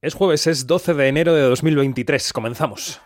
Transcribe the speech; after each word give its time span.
Es 0.00 0.14
jueves, 0.14 0.46
es 0.46 0.68
12 0.68 0.94
de 0.94 1.08
enero 1.08 1.34
de 1.34 1.42
2023. 1.42 2.32
Comenzamos. 2.32 3.00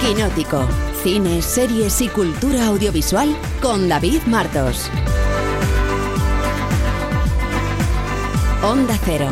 Quinótico. 0.00 0.66
Cine, 1.02 1.42
series 1.42 2.00
y 2.00 2.08
cultura 2.08 2.68
audiovisual 2.68 3.36
con 3.60 3.90
David 3.90 4.22
Martos. 4.26 4.90
Onda 8.62 8.98
Cero. 9.04 9.28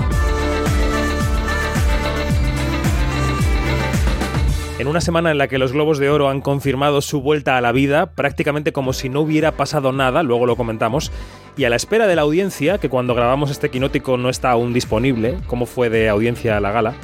En 4.79 4.87
una 4.87 5.01
semana 5.01 5.31
en 5.31 5.39
la 5.39 5.49
que 5.49 5.57
los 5.57 5.73
Globos 5.73 5.97
de 5.97 6.11
Oro 6.11 6.29
han 6.29 6.43
confirmado 6.43 7.01
su 7.01 7.23
vuelta 7.23 7.57
a 7.57 7.63
la 7.63 7.73
vida, 7.73 8.13
prácticamente 8.13 8.75
como 8.75 8.93
si 8.93 9.09
no 9.09 9.23
hubiera 9.23 9.53
pasado 9.53 9.91
nada, 9.93 10.23
luego 10.23 10.45
lo 10.45 10.57
comentamos, 10.57 11.11
y 11.57 11.65
a 11.65 11.71
la 11.71 11.77
espera 11.77 12.07
de 12.07 12.17
la 12.17 12.23
audiencia, 12.23 12.79
que 12.79 12.91
cuando 12.91 13.15
grabamos 13.15 13.51
este 13.51 13.71
quinótico 13.71 14.17
no 14.17 14.29
está 14.29 14.51
aún 14.51 14.73
disponible, 14.73 15.39
como 15.47 15.67
fue 15.67 15.89
de 15.89 16.09
audiencia 16.09 16.57
a 16.57 16.61
la 16.61 16.71
gala, 16.71 16.95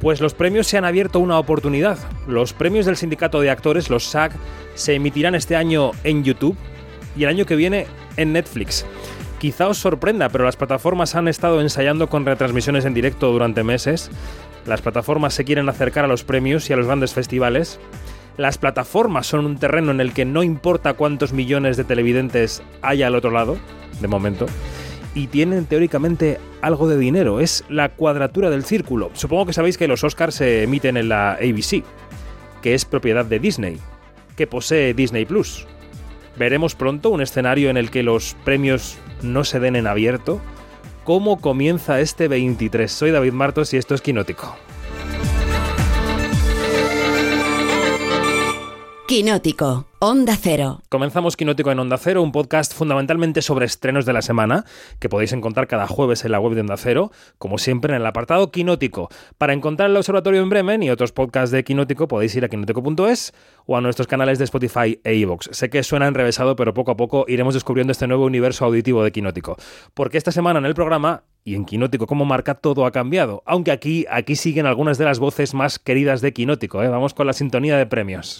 pues 0.00 0.20
los 0.20 0.34
premios 0.34 0.66
se 0.66 0.78
han 0.78 0.84
abierto 0.84 1.20
una 1.20 1.38
oportunidad. 1.38 1.98
Los 2.26 2.54
premios 2.54 2.86
del 2.86 2.96
sindicato 2.96 3.40
de 3.40 3.50
actores, 3.50 3.90
los 3.90 4.04
SAG, 4.04 4.32
se 4.74 4.94
emitirán 4.94 5.34
este 5.34 5.56
año 5.56 5.92
en 6.04 6.24
YouTube 6.24 6.56
y 7.16 7.24
el 7.24 7.28
año 7.28 7.46
que 7.46 7.54
viene 7.54 7.86
en 8.16 8.32
Netflix. 8.32 8.86
Quizá 9.38 9.68
os 9.68 9.78
sorprenda, 9.78 10.28
pero 10.28 10.44
las 10.44 10.56
plataformas 10.56 11.14
han 11.14 11.28
estado 11.28 11.60
ensayando 11.60 12.08
con 12.08 12.24
retransmisiones 12.24 12.84
en 12.84 12.94
directo 12.94 13.30
durante 13.30 13.62
meses. 13.62 14.10
Las 14.66 14.80
plataformas 14.80 15.34
se 15.34 15.44
quieren 15.44 15.68
acercar 15.68 16.04
a 16.04 16.08
los 16.08 16.24
premios 16.24 16.70
y 16.70 16.72
a 16.72 16.76
los 16.76 16.86
grandes 16.86 17.12
festivales. 17.12 17.78
Las 18.36 18.56
plataformas 18.56 19.26
son 19.26 19.44
un 19.44 19.58
terreno 19.58 19.90
en 19.90 20.00
el 20.00 20.14
que 20.14 20.24
no 20.24 20.42
importa 20.42 20.94
cuántos 20.94 21.32
millones 21.32 21.76
de 21.76 21.84
televidentes 21.84 22.62
haya 22.80 23.06
al 23.06 23.14
otro 23.14 23.30
lado, 23.30 23.58
de 24.00 24.08
momento, 24.08 24.46
y 25.14 25.26
tienen 25.26 25.66
teóricamente 25.66 26.38
algo 26.62 26.88
de 26.88 26.96
dinero. 26.96 27.40
Es 27.40 27.64
la 27.68 27.90
cuadratura 27.90 28.48
del 28.48 28.64
círculo. 28.64 29.10
Supongo 29.12 29.46
que 29.46 29.52
sabéis 29.52 29.76
que 29.76 29.88
los 29.88 30.02
Oscars 30.02 30.36
se 30.36 30.62
emiten 30.62 30.96
en 30.96 31.10
la 31.10 31.32
ABC, 31.32 31.84
que 32.62 32.74
es 32.74 32.86
propiedad 32.86 33.26
de 33.26 33.38
Disney, 33.38 33.78
que 34.34 34.46
posee 34.46 34.94
Disney 34.94 35.26
Plus. 35.26 35.66
Veremos 36.38 36.74
pronto 36.74 37.10
un 37.10 37.20
escenario 37.20 37.68
en 37.68 37.76
el 37.76 37.90
que 37.90 38.02
los 38.02 38.34
premios 38.44 38.96
no 39.20 39.44
se 39.44 39.60
den 39.60 39.76
en 39.76 39.86
abierto. 39.86 40.40
¿Cómo 41.04 41.38
comienza 41.38 42.00
este 42.00 42.28
23? 42.28 42.90
Soy 42.90 43.10
David 43.10 43.32
Martos 43.32 43.74
y 43.74 43.76
esto 43.76 43.94
es 43.94 44.00
Quinótico. 44.00 44.56
Quinótico. 49.12 49.84
Onda 49.98 50.36
Cero. 50.40 50.80
Comenzamos 50.88 51.36
Quinótico 51.36 51.70
en 51.70 51.78
Onda 51.78 51.98
Cero, 51.98 52.22
un 52.22 52.32
podcast 52.32 52.72
fundamentalmente 52.72 53.42
sobre 53.42 53.66
estrenos 53.66 54.06
de 54.06 54.14
la 54.14 54.22
semana, 54.22 54.64
que 55.00 55.10
podéis 55.10 55.34
encontrar 55.34 55.68
cada 55.68 55.86
jueves 55.86 56.24
en 56.24 56.32
la 56.32 56.40
web 56.40 56.54
de 56.54 56.62
Onda 56.62 56.78
Cero, 56.78 57.12
como 57.36 57.58
siempre 57.58 57.94
en 57.94 58.00
el 58.00 58.06
apartado 58.06 58.50
Quinótico. 58.50 59.10
Para 59.36 59.52
encontrar 59.52 59.90
el 59.90 59.96
Observatorio 59.98 60.40
en 60.40 60.48
Bremen 60.48 60.82
y 60.82 60.88
otros 60.88 61.12
podcasts 61.12 61.50
de 61.50 61.62
Quinótico 61.62 62.08
podéis 62.08 62.34
ir 62.36 62.44
a 62.46 62.48
quinótico.es 62.48 63.34
o 63.66 63.76
a 63.76 63.82
nuestros 63.82 64.08
canales 64.08 64.38
de 64.38 64.44
Spotify 64.44 64.98
e 65.04 65.14
iVoox. 65.14 65.50
Sé 65.52 65.68
que 65.68 65.82
suena 65.82 66.08
enrevesado, 66.08 66.56
pero 66.56 66.72
poco 66.72 66.92
a 66.92 66.96
poco 66.96 67.26
iremos 67.28 67.52
descubriendo 67.52 67.92
este 67.92 68.06
nuevo 68.06 68.24
universo 68.24 68.64
auditivo 68.64 69.04
de 69.04 69.12
Quinótico. 69.12 69.58
Porque 69.92 70.16
esta 70.16 70.32
semana 70.32 70.58
en 70.58 70.64
el 70.64 70.74
programa 70.74 71.24
y 71.44 71.54
en 71.54 71.66
Quinótico 71.66 72.06
como 72.06 72.24
marca 72.24 72.54
todo 72.54 72.86
ha 72.86 72.92
cambiado, 72.92 73.42
aunque 73.44 73.72
aquí, 73.72 74.06
aquí 74.10 74.36
siguen 74.36 74.64
algunas 74.64 74.96
de 74.96 75.04
las 75.04 75.18
voces 75.18 75.52
más 75.52 75.78
queridas 75.78 76.22
de 76.22 76.32
Quinótico. 76.32 76.82
¿eh? 76.82 76.88
Vamos 76.88 77.12
con 77.12 77.26
la 77.26 77.34
sintonía 77.34 77.76
de 77.76 77.84
premios. 77.84 78.38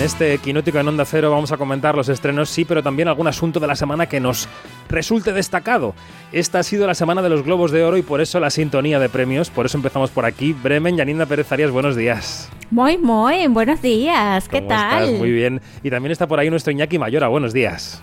En 0.00 0.06
este 0.06 0.38
Quinótico 0.38 0.78
en 0.78 0.88
Onda 0.88 1.04
Cero 1.04 1.30
vamos 1.30 1.52
a 1.52 1.58
comentar 1.58 1.94
los 1.94 2.08
estrenos, 2.08 2.48
sí, 2.48 2.64
pero 2.64 2.82
también 2.82 3.08
algún 3.08 3.26
asunto 3.26 3.60
de 3.60 3.66
la 3.66 3.76
semana 3.76 4.06
que 4.06 4.18
nos 4.18 4.48
resulte 4.88 5.34
destacado. 5.34 5.94
Esta 6.32 6.60
ha 6.60 6.62
sido 6.62 6.86
la 6.86 6.94
semana 6.94 7.20
de 7.20 7.28
los 7.28 7.42
Globos 7.42 7.70
de 7.70 7.84
Oro 7.84 7.98
y 7.98 8.02
por 8.02 8.22
eso 8.22 8.40
la 8.40 8.48
sintonía 8.48 8.98
de 8.98 9.10
premios. 9.10 9.50
Por 9.50 9.66
eso 9.66 9.76
empezamos 9.76 10.10
por 10.10 10.24
aquí. 10.24 10.54
Bremen, 10.54 10.96
Yanina 10.96 11.26
Pérez 11.26 11.52
Arias, 11.52 11.70
buenos 11.70 11.96
días. 11.96 12.48
Muy, 12.70 12.96
muy, 12.96 13.46
buenos 13.48 13.82
días. 13.82 14.48
¿Qué 14.48 14.60
¿Cómo 14.60 14.68
tal? 14.68 15.02
estás? 15.02 15.18
Muy 15.18 15.32
bien. 15.32 15.60
Y 15.82 15.90
también 15.90 16.12
está 16.12 16.26
por 16.26 16.40
ahí 16.40 16.48
nuestro 16.48 16.72
Iñaki 16.72 16.98
Mayora, 16.98 17.28
buenos 17.28 17.52
días. 17.52 18.02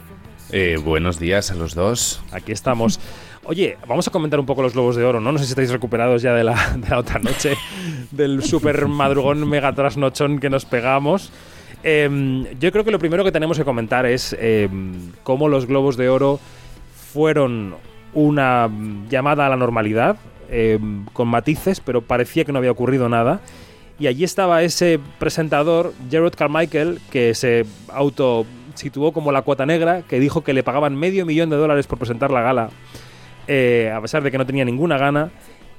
Eh, 0.51 0.77
buenos 0.79 1.17
días 1.17 1.49
a 1.49 1.55
los 1.55 1.73
dos. 1.73 2.21
Aquí 2.31 2.51
estamos. 2.51 2.99
Oye, 3.43 3.75
vamos 3.87 4.07
a 4.07 4.11
comentar 4.11 4.39
un 4.39 4.45
poco 4.45 4.61
los 4.61 4.73
Globos 4.73 4.97
de 4.97 5.03
Oro, 5.03 5.19
¿no? 5.19 5.31
No 5.31 5.39
sé 5.39 5.45
si 5.45 5.49
estáis 5.49 5.71
recuperados 5.71 6.21
ya 6.21 6.35
de 6.35 6.43
la, 6.43 6.75
de 6.77 6.89
la 6.89 6.99
otra 6.99 7.17
noche, 7.17 7.57
del 8.11 8.43
super 8.43 8.85
madrugón 8.85 9.49
mega 9.49 9.73
trasnochón 9.73 10.39
que 10.39 10.51
nos 10.51 10.65
pegamos. 10.65 11.31
Eh, 11.83 12.45
yo 12.59 12.71
creo 12.71 12.83
que 12.83 12.91
lo 12.91 12.99
primero 12.99 13.23
que 13.23 13.31
tenemos 13.31 13.57
que 13.57 13.65
comentar 13.65 14.05
es 14.05 14.35
eh, 14.39 14.67
cómo 15.23 15.47
los 15.47 15.65
Globos 15.65 15.97
de 15.97 16.09
Oro 16.09 16.39
fueron 17.13 17.75
una 18.13 18.69
llamada 19.09 19.45
a 19.45 19.49
la 19.49 19.57
normalidad, 19.57 20.17
eh, 20.49 20.79
con 21.13 21.27
matices, 21.27 21.79
pero 21.81 22.01
parecía 22.01 22.45
que 22.45 22.51
no 22.51 22.59
había 22.59 22.71
ocurrido 22.71 23.09
nada. 23.09 23.41
Y 23.99 24.07
allí 24.07 24.23
estaba 24.23 24.61
ese 24.61 24.99
presentador, 25.19 25.93
Gerard 26.09 26.35
Carmichael, 26.35 26.99
que 27.11 27.33
se 27.33 27.65
auto 27.89 28.45
situó 28.75 29.11
como 29.11 29.31
la 29.31 29.41
cuota 29.41 29.65
negra, 29.65 30.03
que 30.03 30.19
dijo 30.19 30.43
que 30.43 30.53
le 30.53 30.63
pagaban 30.63 30.95
medio 30.95 31.25
millón 31.25 31.49
de 31.49 31.57
dólares 31.57 31.87
por 31.87 31.97
presentar 31.97 32.31
la 32.31 32.41
gala, 32.41 32.69
eh, 33.47 33.91
a 33.93 33.99
pesar 34.01 34.23
de 34.23 34.31
que 34.31 34.37
no 34.37 34.45
tenía 34.45 34.65
ninguna 34.65 34.97
gana. 34.97 35.31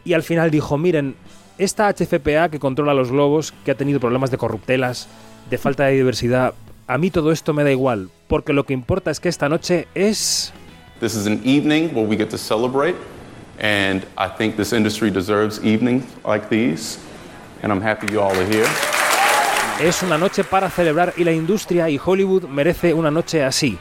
Y 0.05 0.15
al 0.15 0.23
final 0.23 0.51
dijo, 0.51 0.77
miren, 0.79 1.15
esta 1.59 1.89
HFPA 1.89 2.49
que 2.51 2.59
controla 2.59 2.95
los 2.95 3.11
globos, 3.11 3.53
que 3.65 3.71
ha 3.71 3.77
tenido 3.77 4.01
problemas 4.01 4.31
de 4.31 4.39
corruptelas, 4.39 5.09
de 5.51 5.59
falta 5.59 5.85
de 5.85 5.93
diversidad, 5.93 6.55
a 6.87 6.99
mí 6.99 7.11
todo 7.11 7.33
esto 7.33 7.53
me 7.53 7.65
da 7.65 7.71
igual, 7.71 8.11
porque 8.29 8.53
lo 8.53 8.65
que 8.65 8.73
importa 8.73 9.11
es 9.11 9.21
que 9.21 9.29
esta 9.29 9.49
noche 9.49 9.89
es... 9.95 10.53
This 11.01 11.15
is 11.15 11.27
an 11.27 11.41
evening 11.45 11.95
where 11.95 12.07
we 12.07 12.17
get 12.17 12.29
to 12.31 12.39
celebrate, 12.39 12.97
and 13.61 14.05
I 14.19 14.29
think 14.37 14.57
this 14.57 14.73
industry 14.73 15.11
deserves 15.11 15.59
evenings 15.65 16.05
like 16.27 16.49
these, 16.49 16.99
and 17.63 17.73
I'm 17.73 17.83
happy 17.83 18.13
you 18.13 18.21
all 18.21 18.33
are 18.33 18.47
here. 18.47 18.67
Es 19.81 20.03
una 20.03 20.19
noche 20.19 20.43
para 20.43 20.71
celebrar 20.71 21.15
y 21.17 21.25
la 21.25 21.33
industria 21.33 21.89
y 21.89 22.01
Hollywood 22.05 22.45
merece 22.45 22.95
una 22.95 23.11
noche 23.13 23.45
así. 23.45 23.79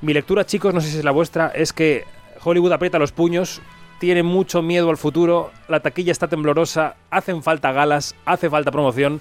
Mi 0.00 0.12
lectura, 0.14 0.46
chicos, 0.46 0.72
no 0.72 0.80
sé 0.80 0.88
si 0.90 0.98
es 0.98 1.04
la 1.04 1.10
vuestra, 1.10 1.48
es 1.48 1.72
que 1.72 2.04
Hollywood 2.44 2.72
aprieta 2.72 2.98
los 2.98 3.12
puños, 3.12 3.60
tiene 3.98 4.22
mucho 4.22 4.62
miedo 4.62 4.88
al 4.90 4.96
futuro, 4.96 5.50
la 5.68 5.80
taquilla 5.80 6.12
está 6.12 6.28
temblorosa, 6.28 6.94
hacen 7.10 7.42
falta 7.42 7.72
galas, 7.72 8.14
hace 8.24 8.50
falta 8.50 8.70
promoción, 8.70 9.20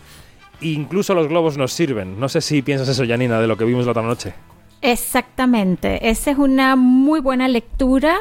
incluso 0.62 1.14
los 1.14 1.28
globos 1.28 1.58
nos 1.58 1.74
sirven. 1.74 2.20
No 2.20 2.30
sé 2.30 2.42
si 2.42 2.62
piensas 2.62 2.88
eso, 2.88 3.04
Janina, 3.08 3.40
de 3.40 3.48
lo 3.48 3.58
que 3.58 3.66
vimos 3.66 3.86
la 3.86 3.92
otra 3.92 4.04
noche. 4.04 4.34
Exactamente. 4.82 6.10
Esa 6.10 6.32
es 6.32 6.38
una 6.38 6.76
muy 6.76 7.20
buena 7.20 7.48
lectura. 7.48 8.16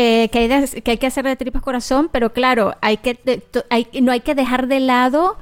eh, 0.00 0.28
que, 0.30 0.38
hay 0.40 0.46
de- 0.48 0.82
que 0.82 0.92
hay 0.92 0.98
que 0.98 1.08
hacer 1.08 1.24
de 1.24 1.34
tripas 1.34 1.60
corazón, 1.62 2.08
pero 2.12 2.32
claro, 2.32 2.72
hay 2.82 2.98
que 2.98 3.18
de- 3.24 3.38
to- 3.38 3.64
hay- 3.68 3.88
no 4.00 4.12
hay 4.12 4.20
que 4.20 4.36
dejar 4.36 4.68
de 4.68 4.78
lado 4.78 5.36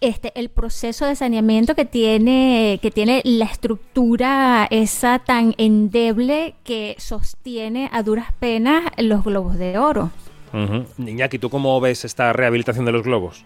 este 0.00 0.32
el 0.38 0.48
proceso 0.48 1.04
de 1.04 1.14
saneamiento 1.14 1.74
que 1.74 1.84
tiene 1.84 2.78
que 2.80 2.90
tiene 2.90 3.20
la 3.24 3.44
estructura 3.44 4.66
esa 4.70 5.18
tan 5.18 5.54
endeble 5.58 6.54
que 6.64 6.94
sostiene 6.98 7.90
a 7.92 8.02
duras 8.02 8.28
penas 8.38 8.84
los 8.96 9.24
globos 9.24 9.58
de 9.58 9.76
oro. 9.76 10.10
Ujú. 10.54 10.86
Iñaki, 11.06 11.38
¿tú 11.38 11.50
cómo 11.50 11.78
ves 11.78 12.06
esta 12.06 12.32
rehabilitación 12.32 12.86
de 12.86 12.92
los 12.92 13.02
globos? 13.02 13.44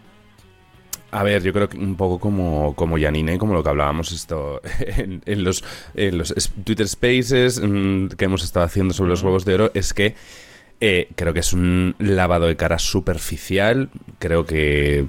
A 1.12 1.22
ver, 1.22 1.42
yo 1.42 1.52
creo 1.52 1.68
que 1.68 1.76
un 1.76 1.96
poco 1.96 2.18
como, 2.18 2.74
como 2.74 2.96
Yanine, 2.96 3.38
como 3.38 3.52
lo 3.52 3.62
que 3.62 3.68
hablábamos 3.68 4.12
esto 4.12 4.62
en, 4.80 5.22
en 5.26 5.44
los, 5.44 5.62
en 5.94 6.18
los 6.18 6.34
Twitter 6.64 6.88
Spaces 6.88 7.60
mm, 7.62 8.08
que 8.08 8.24
hemos 8.24 8.42
estado 8.42 8.64
haciendo 8.64 8.94
sobre 8.94 9.10
los 9.10 9.22
huevos 9.22 9.44
de 9.44 9.54
oro, 9.54 9.70
es 9.74 9.92
que 9.92 10.14
eh, 10.80 11.10
creo 11.14 11.32
que 11.32 11.40
es 11.40 11.52
un 11.52 11.94
lavado 12.00 12.46
de 12.46 12.56
cara 12.56 12.80
superficial. 12.80 13.90
Creo 14.18 14.46
que 14.46 15.06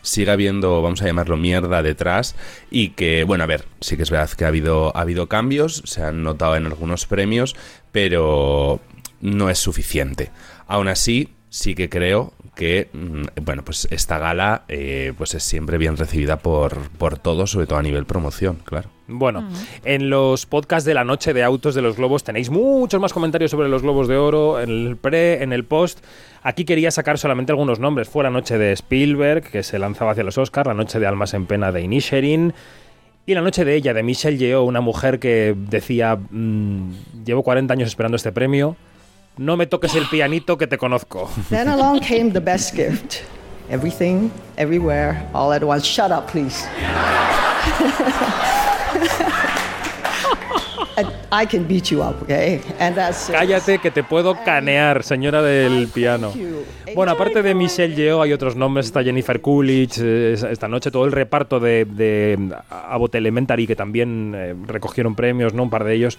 sigue 0.00 0.30
habiendo, 0.30 0.80
vamos 0.80 1.02
a 1.02 1.06
llamarlo 1.06 1.36
mierda 1.36 1.82
detrás 1.82 2.34
y 2.70 2.90
que, 2.90 3.24
bueno, 3.24 3.44
a 3.44 3.46
ver, 3.46 3.66
sí 3.80 3.98
que 3.98 4.04
es 4.04 4.10
verdad 4.10 4.30
que 4.30 4.44
ha 4.46 4.48
habido, 4.48 4.96
ha 4.96 5.02
habido 5.02 5.28
cambios, 5.28 5.82
se 5.84 6.02
han 6.02 6.22
notado 6.22 6.56
en 6.56 6.64
algunos 6.64 7.04
premios, 7.06 7.56
pero 7.90 8.80
no 9.20 9.50
es 9.50 9.58
suficiente. 9.58 10.30
Aún 10.66 10.88
así, 10.88 11.34
sí 11.52 11.74
que 11.74 11.90
creo 11.90 12.32
que, 12.54 12.88
mm, 12.94 13.42
bueno, 13.42 13.62
pues 13.62 13.86
esta 13.90 14.18
gala 14.18 14.62
eh, 14.68 15.12
pues 15.18 15.34
es 15.34 15.42
siempre 15.42 15.76
bien 15.76 15.98
recibida 15.98 16.38
por, 16.38 16.88
por 16.92 17.18
todos, 17.18 17.50
sobre 17.50 17.66
todo 17.66 17.78
a 17.78 17.82
nivel 17.82 18.06
promoción, 18.06 18.56
claro. 18.64 18.88
Bueno, 19.06 19.46
en 19.84 20.08
los 20.08 20.46
podcasts 20.46 20.86
de 20.86 20.94
la 20.94 21.04
noche 21.04 21.34
de 21.34 21.42
autos 21.42 21.74
de 21.74 21.82
los 21.82 21.98
globos 21.98 22.24
tenéis 22.24 22.48
muchos 22.48 22.98
más 23.02 23.12
comentarios 23.12 23.50
sobre 23.50 23.68
los 23.68 23.82
globos 23.82 24.08
de 24.08 24.16
oro, 24.16 24.62
en 24.62 24.70
el 24.70 24.96
pre, 24.96 25.42
en 25.42 25.52
el 25.52 25.66
post. 25.66 26.02
Aquí 26.42 26.64
quería 26.64 26.90
sacar 26.90 27.18
solamente 27.18 27.52
algunos 27.52 27.78
nombres. 27.78 28.08
Fue 28.08 28.24
la 28.24 28.30
noche 28.30 28.56
de 28.56 28.72
Spielberg, 28.72 29.42
que 29.42 29.62
se 29.62 29.78
lanzaba 29.78 30.12
hacia 30.12 30.24
los 30.24 30.38
Oscars, 30.38 30.66
la 30.66 30.74
noche 30.74 30.98
de 30.98 31.06
Almas 31.06 31.34
en 31.34 31.44
Pena 31.44 31.70
de 31.70 31.82
Inisherin, 31.82 32.54
y 33.26 33.34
la 33.34 33.42
noche 33.42 33.66
de 33.66 33.74
ella, 33.74 33.92
de 33.92 34.02
Michelle 34.02 34.38
Yeoh, 34.38 34.64
una 34.64 34.80
mujer 34.80 35.18
que 35.18 35.54
decía, 35.54 36.16
mm, 36.16 37.24
llevo 37.26 37.42
40 37.42 37.74
años 37.74 37.88
esperando 37.88 38.16
este 38.16 38.32
premio, 38.32 38.76
no 39.36 39.56
me 39.56 39.66
toques 39.66 39.94
el 39.94 40.06
pianito 40.06 40.58
que 40.58 40.66
te 40.66 40.78
conozco. 40.78 41.30
Then 41.50 41.68
along 41.68 42.00
came 42.00 42.32
the 42.32 42.40
best 42.40 42.74
gift 42.74 43.22
everything, 43.72 44.30
everywhere, 44.56 45.26
all 45.32 45.52
at 45.52 45.64
once. 45.64 45.86
Shut 45.86 46.10
up, 46.10 46.30
please. 46.30 46.66
I 51.32 51.46
can 51.46 51.66
beat 51.66 51.90
you 51.90 52.02
up, 52.02 52.20
okay? 52.22 52.60
And 52.78 52.94
that's 52.94 53.30
it. 53.30 53.34
Cállate 53.34 53.78
que 53.78 53.90
te 53.90 54.04
puedo 54.04 54.36
canear, 54.44 55.02
señora 55.02 55.40
del 55.40 55.88
piano. 55.88 56.30
Bueno, 56.94 57.12
aparte 57.12 57.42
de 57.42 57.54
Michelle 57.54 57.94
Yeoh 57.94 58.20
hay 58.20 58.34
otros 58.34 58.54
nombres, 58.54 58.86
está 58.86 59.02
Jennifer 59.02 59.40
Coolidge, 59.40 59.98
eh, 60.02 60.34
esta 60.34 60.68
noche 60.68 60.90
todo 60.90 61.06
el 61.06 61.12
reparto 61.12 61.58
de, 61.58 61.86
de 61.86 62.38
Abbott 62.68 63.14
Elementary 63.14 63.66
que 63.66 63.74
también 63.74 64.34
eh, 64.36 64.54
recogieron 64.66 65.14
premios, 65.14 65.54
¿no? 65.54 65.62
Un 65.62 65.70
par 65.70 65.84
de 65.84 65.94
ellos. 65.94 66.18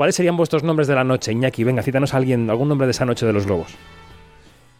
¿Cuáles 0.00 0.16
serían 0.16 0.38
vuestros 0.38 0.62
nombres 0.62 0.88
de 0.88 0.94
la 0.94 1.04
noche? 1.04 1.30
Iñaki, 1.30 1.62
venga, 1.62 1.82
cítanos 1.82 2.14
a 2.14 2.16
alguien, 2.16 2.48
algún 2.48 2.70
nombre 2.70 2.86
de 2.86 2.92
esa 2.92 3.04
noche 3.04 3.26
de 3.26 3.34
los 3.34 3.44
globos. 3.44 3.74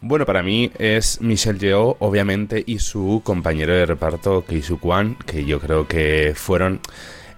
Bueno, 0.00 0.25
para 0.25 0.43
mí 0.43 0.70
es 0.78 1.20
Michelle 1.20 1.58
Yeoh, 1.58 1.99
obviamente, 1.99 2.64
y 2.67 2.78
su 2.78 3.20
compañero 3.22 3.75
de 3.75 3.84
reparto, 3.84 4.46
Kei-Soo 4.49 4.78
Kwan, 4.81 5.17
que 5.26 5.44
yo 5.44 5.61
creo 5.61 5.87
que 5.87 6.32
fueron 6.34 6.81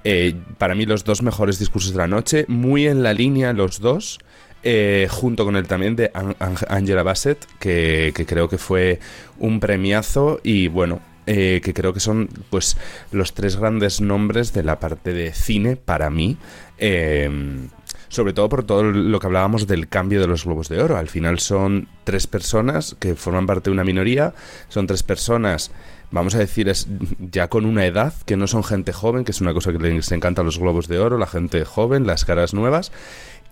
eh, 0.05 0.33
para 0.59 0.77
mí 0.77 0.87
los 0.87 1.03
dos 1.03 1.23
mejores 1.23 1.59
discursos 1.59 1.91
de 1.91 1.99
la 1.99 2.07
noche, 2.07 2.45
muy 2.47 2.87
en 2.87 3.03
la 3.03 3.15
línea 3.15 3.53
los 3.53 3.81
dos. 3.81 4.21
Eh, 4.63 5.09
junto 5.11 5.45
con 5.45 5.57
el 5.57 5.67
también 5.67 5.97
de 5.97 6.13
An- 6.15 6.37
An- 6.39 6.55
Angela 6.69 7.03
Bassett, 7.03 7.45
que 7.59 8.13
creo 8.29 8.49
que 8.49 8.59
fue 8.59 9.01
un 9.41 9.59
premiazo 9.59 10.39
y 10.45 10.69
bueno, 10.69 11.01
eh, 11.27 11.61
que 11.63 11.75
creo 11.75 11.93
que 11.93 12.01
son 12.01 12.29
pues 12.51 12.77
los 13.11 13.35
tres 13.35 13.57
grandes 13.57 14.01
nombres 14.01 14.53
de 14.53 14.63
la 14.63 14.79
parte 14.81 15.13
de 15.13 15.33
cine 15.33 15.77
para 15.77 16.11
mí. 16.11 16.37
Eh, 16.79 17.69
sobre 18.13 18.35
todo 18.35 18.51
por 18.51 18.65
todo 18.65 18.83
lo 18.83 19.19
que 19.19 19.27
hablábamos 19.27 19.67
del 19.67 19.89
cambio 19.89 20.21
de 20.21 20.27
los 20.27 20.45
globos 20.45 20.69
de 20.69 20.83
oro. 20.83 20.99
Al 20.99 21.09
final 21.09 21.39
son 21.39 21.89
tres 22.05 22.27
personas 22.27 22.95
que 23.01 23.15
forman 23.15 23.47
parte 23.47 23.71
de 23.71 23.75
una 23.75 23.85
minoría, 23.85 24.35
son 24.69 24.87
tres 24.87 25.03
personas, 25.03 25.71
vamos 26.11 26.35
a 26.35 26.39
decir, 26.39 26.69
es 26.69 26.89
ya 27.19 27.49
con 27.49 27.65
una 27.65 27.87
edad, 27.87 28.13
que 28.27 28.37
no 28.37 28.47
son 28.47 28.65
gente 28.65 28.93
joven, 28.93 29.25
que 29.25 29.31
es 29.31 29.41
una 29.41 29.55
cosa 29.55 29.73
que 29.73 29.79
les 29.79 30.13
encanta 30.13 30.43
los 30.43 30.59
globos 30.59 30.89
de 30.89 30.99
oro, 30.99 31.17
la 31.17 31.27
gente 31.27 31.65
joven, 31.65 32.07
las 32.07 32.27
caras 32.27 32.53
nuevas. 32.53 32.93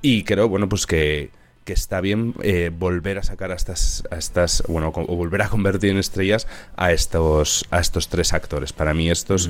Y 0.02 0.24
creo, 0.24 0.46
bueno, 0.50 0.68
pues 0.68 0.86
que, 0.86 1.30
que 1.70 1.74
está 1.74 2.00
bien 2.00 2.34
eh, 2.42 2.72
volver 2.76 3.18
a 3.18 3.22
sacar 3.22 3.52
a 3.52 3.54
estas, 3.54 4.02
a 4.10 4.16
estas 4.16 4.64
bueno, 4.66 4.90
o 4.92 5.14
volver 5.14 5.42
a 5.42 5.48
convertir 5.54 5.90
en 5.90 5.98
estrellas 5.98 6.48
a 6.74 6.90
estos, 6.90 7.64
a 7.70 7.78
estos 7.78 8.08
tres 8.08 8.32
actores. 8.32 8.72
Para 8.72 8.92
mí 8.92 9.08
estos, 9.08 9.48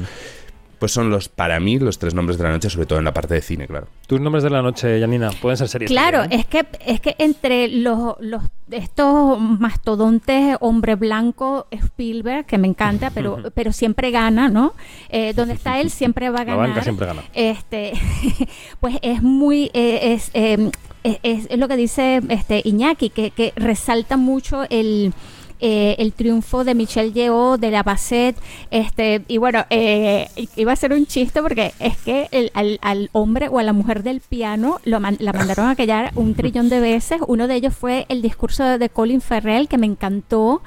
pues 0.80 0.92
son 0.92 1.10
los, 1.10 1.28
para 1.28 1.60
mí, 1.60 1.78
los 1.78 1.98
tres 1.98 2.14
nombres 2.14 2.38
de 2.38 2.44
la 2.44 2.50
noche, 2.50 2.70
sobre 2.70 2.86
todo 2.86 2.98
en 2.98 3.04
la 3.04 3.12
parte 3.12 3.34
de 3.34 3.42
cine, 3.42 3.66
claro. 3.66 3.86
Tus 4.06 4.18
nombres 4.18 4.42
de 4.42 4.48
la 4.48 4.62
noche, 4.62 4.98
Janina, 4.98 5.30
pueden 5.30 5.58
ser 5.58 5.68
series. 5.68 5.90
Claro, 5.90 6.20
también, 6.22 6.40
es 6.40 6.46
que 6.46 6.66
es 6.86 7.00
que 7.00 7.14
entre 7.18 7.68
los, 7.68 8.14
los 8.18 8.42
estos 8.70 9.38
mastodontes 9.38 10.56
hombre 10.60 10.94
blanco 10.94 11.66
Spielberg 11.70 12.46
que 12.46 12.56
me 12.56 12.66
encanta, 12.66 13.10
pero 13.14 13.42
pero 13.54 13.72
siempre 13.72 14.10
gana, 14.10 14.48
¿no? 14.48 14.72
Eh, 15.10 15.34
donde 15.34 15.52
está 15.54 15.80
él 15.80 15.90
siempre 15.90 16.30
va 16.30 16.38
a 16.40 16.44
La 16.44 16.52
ganar. 16.52 16.68
banca 16.68 16.82
siempre 16.82 17.06
gana. 17.06 17.22
Este, 17.34 17.92
pues 18.80 18.96
es 19.02 19.22
muy 19.22 19.70
eh, 19.74 20.14
es, 20.14 20.30
eh, 20.32 20.70
es, 21.04 21.46
es 21.50 21.58
lo 21.58 21.68
que 21.68 21.76
dice 21.76 22.22
este 22.30 22.62
Iñaki 22.64 23.10
que, 23.10 23.32
que 23.32 23.52
resalta 23.54 24.16
mucho 24.16 24.64
el 24.70 25.12
eh, 25.60 25.96
el 25.98 26.12
triunfo 26.12 26.64
de 26.64 26.74
Michelle 26.74 27.12
Yeoh, 27.12 27.56
de 27.58 27.70
la 27.70 27.82
Bassett, 27.82 28.36
este, 28.70 29.22
y 29.28 29.38
bueno, 29.38 29.64
eh, 29.70 30.28
iba 30.56 30.72
a 30.72 30.76
ser 30.76 30.92
un 30.92 31.06
chiste 31.06 31.42
porque 31.42 31.72
es 31.80 31.96
que 31.98 32.28
el- 32.32 32.50
al, 32.54 32.78
al 32.82 33.10
hombre 33.12 33.48
o 33.48 33.58
a 33.58 33.62
la 33.62 33.72
mujer 33.72 34.02
del 34.02 34.20
piano 34.20 34.78
lo 34.84 35.00
man- 35.00 35.16
la 35.20 35.32
mandaron 35.32 35.68
a 35.68 35.76
callar 35.76 36.12
un 36.14 36.34
trillón 36.34 36.68
de 36.68 36.80
veces. 36.80 37.20
Uno 37.26 37.46
de 37.48 37.54
ellos 37.56 37.74
fue 37.76 38.06
el 38.08 38.22
discurso 38.22 38.78
de 38.78 38.88
Colin 38.88 39.20
Farrell, 39.20 39.68
que 39.68 39.78
me 39.78 39.86
encantó. 39.86 40.62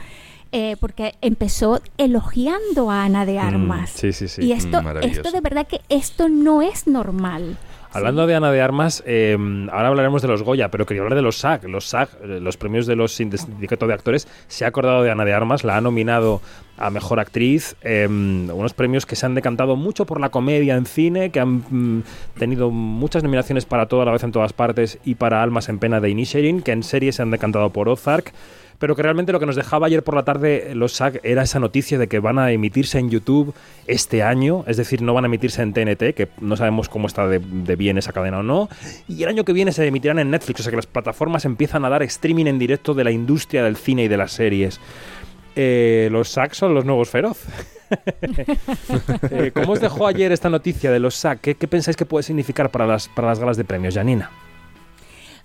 eh, 0.56 0.76
porque 0.80 1.16
empezó 1.22 1.82
elogiando 1.98 2.92
a 2.92 3.06
Ana 3.06 3.26
de 3.26 3.40
Armas. 3.40 3.92
Mm, 3.96 3.98
sí, 3.98 4.14
sí, 4.14 4.28
sí. 4.28 4.44
Y 4.44 4.52
esto, 4.52 4.84
Mm, 4.84 4.98
esto 5.04 5.32
de 5.32 5.42
verdad 5.42 5.66
que 5.66 5.82
esto 5.90 6.30
no 6.30 6.62
es 6.62 6.86
normal. 6.86 7.58
Hablando 7.94 8.26
de 8.26 8.34
Ana 8.34 8.52
de 8.52 8.60
Armas, 8.60 9.04
eh, 9.06 9.38
ahora 9.72 9.90
hablaremos 9.90 10.24
de 10.24 10.28
los 10.28 10.42
Goya, 10.42 10.70
pero 10.72 10.88
quería 10.88 11.04
hablar 11.04 11.16
de 11.16 11.22
los 11.22 11.38
SAG. 11.38 11.66
Los 11.66 11.86
SAG, 11.86 12.10
eh, 12.24 12.40
los 12.42 12.58
premios 12.58 12.88
de 12.88 12.96
los 12.96 13.14
sindicatos 13.14 13.88
de 13.88 13.94
actores, 13.94 14.28
se 14.48 14.66
ha 14.66 14.70
acordado 14.70 15.04
de 15.04 15.12
Ana 15.12 15.26
de 15.26 15.34
Armas, 15.34 15.64
la 15.64 15.78
ha 15.78 15.82
nominado 15.82 16.42
a 16.78 16.90
Mejor 16.90 17.20
Actriz, 17.20 17.76
eh, 17.84 18.08
unos 18.08 18.74
premios 18.74 19.06
que 19.06 19.16
se 19.16 19.28
han 19.28 19.36
decantado 19.36 19.76
mucho 19.76 20.08
por 20.08 20.20
la 20.20 20.30
comedia 20.30 20.76
en 20.76 20.88
cine, 20.88 21.30
que 21.30 21.40
han 21.40 21.64
mm, 21.70 22.04
tenido 22.40 22.72
muchas 22.72 23.22
nominaciones 23.22 23.66
para 23.66 23.86
toda 23.86 24.06
la 24.06 24.12
vez 24.12 24.24
en 24.24 24.32
todas 24.32 24.54
partes 24.54 24.98
y 25.06 25.14
para 25.14 25.44
Almas 25.44 25.70
en 25.70 25.78
Pena 25.78 26.00
de 26.00 26.10
Inisherin, 26.10 26.64
que 26.64 26.72
en 26.72 26.82
serie 26.82 27.12
se 27.12 27.22
han 27.22 27.30
decantado 27.30 27.70
por 27.70 27.90
Ozark 27.90 28.34
pero 28.80 28.96
que 28.96 29.04
realmente 29.04 29.32
lo 29.32 29.40
que 29.40 29.46
nos 29.46 29.56
dejaba 29.56 29.88
ayer 29.88 30.04
por 30.04 30.16
la 30.16 30.24
tarde 30.24 30.72
eh, 30.72 30.76
los 30.76 30.94
SAG 30.94 31.20
era 31.24 31.44
esa 31.44 31.60
noticia 31.60 31.98
de 31.98 32.08
que 32.08 32.20
van 32.20 32.40
a 32.40 32.52
emitirse 32.52 33.00
en 33.00 33.10
YouTube 33.10 33.54
este 33.88 34.24
año, 34.24 34.64
es 34.68 34.78
decir, 34.78 35.02
no 35.02 35.14
van 35.14 35.26
a 35.26 35.28
emitirse 35.28 35.62
en 35.62 35.74
TNT, 35.74 36.16
que 36.16 36.30
no 36.40 36.56
sabemos 36.58 36.90
cómo 36.90 37.08
está 37.08 37.28
de, 37.28 37.40
bien 37.76 37.98
esa 37.98 38.14
cadena 38.14 38.40
o 38.40 38.44
no, 38.44 38.70
y 39.08 39.24
el 39.24 39.30
año 39.30 39.44
que 39.44 39.54
viene 39.54 39.72
se 39.72 39.86
emitirán 39.86 40.20
en 40.20 40.32
Netflix, 40.32 40.62
o 40.62 40.64
sea 40.64 40.72
que 40.72 40.78
las 40.78 40.88
plataformas 40.88 41.46
empiezan 41.46 41.86
a 41.86 41.90
dar 41.90 42.04
streaming 42.04 42.46
en 42.46 42.60
directo 42.60 42.94
de 42.94 43.04
la 43.04 43.12
industria 43.12 43.64
del 43.64 43.76
cine 43.76 44.04
y 44.04 44.08
de 44.08 44.18
las 44.18 44.32
series. 44.32 44.80
Eh, 45.56 46.10
los 46.12 46.30
SAG 46.30 46.56
son 46.56 46.74
los 46.74 46.86
nuevos 46.86 47.10
feroz. 47.10 47.42
Eh, 49.30 49.52
¿Cómo 49.54 49.74
os 49.74 49.80
dejó 49.80 50.08
ayer 50.08 50.32
esta 50.32 50.50
noticia 50.50 50.90
de 50.90 51.00
los 51.00 51.14
SAG? 51.16 51.40
¿Qué, 51.42 51.54
qué 51.54 51.68
pensáis 51.68 51.96
que 51.96 52.08
puede 52.08 52.24
significar 52.24 52.72
para 52.72 52.88
las, 52.88 53.08
para 53.08 53.28
las 53.28 53.40
galas 53.40 53.56
de 53.56 53.66
premios, 53.66 53.94
Janina? 53.94 54.32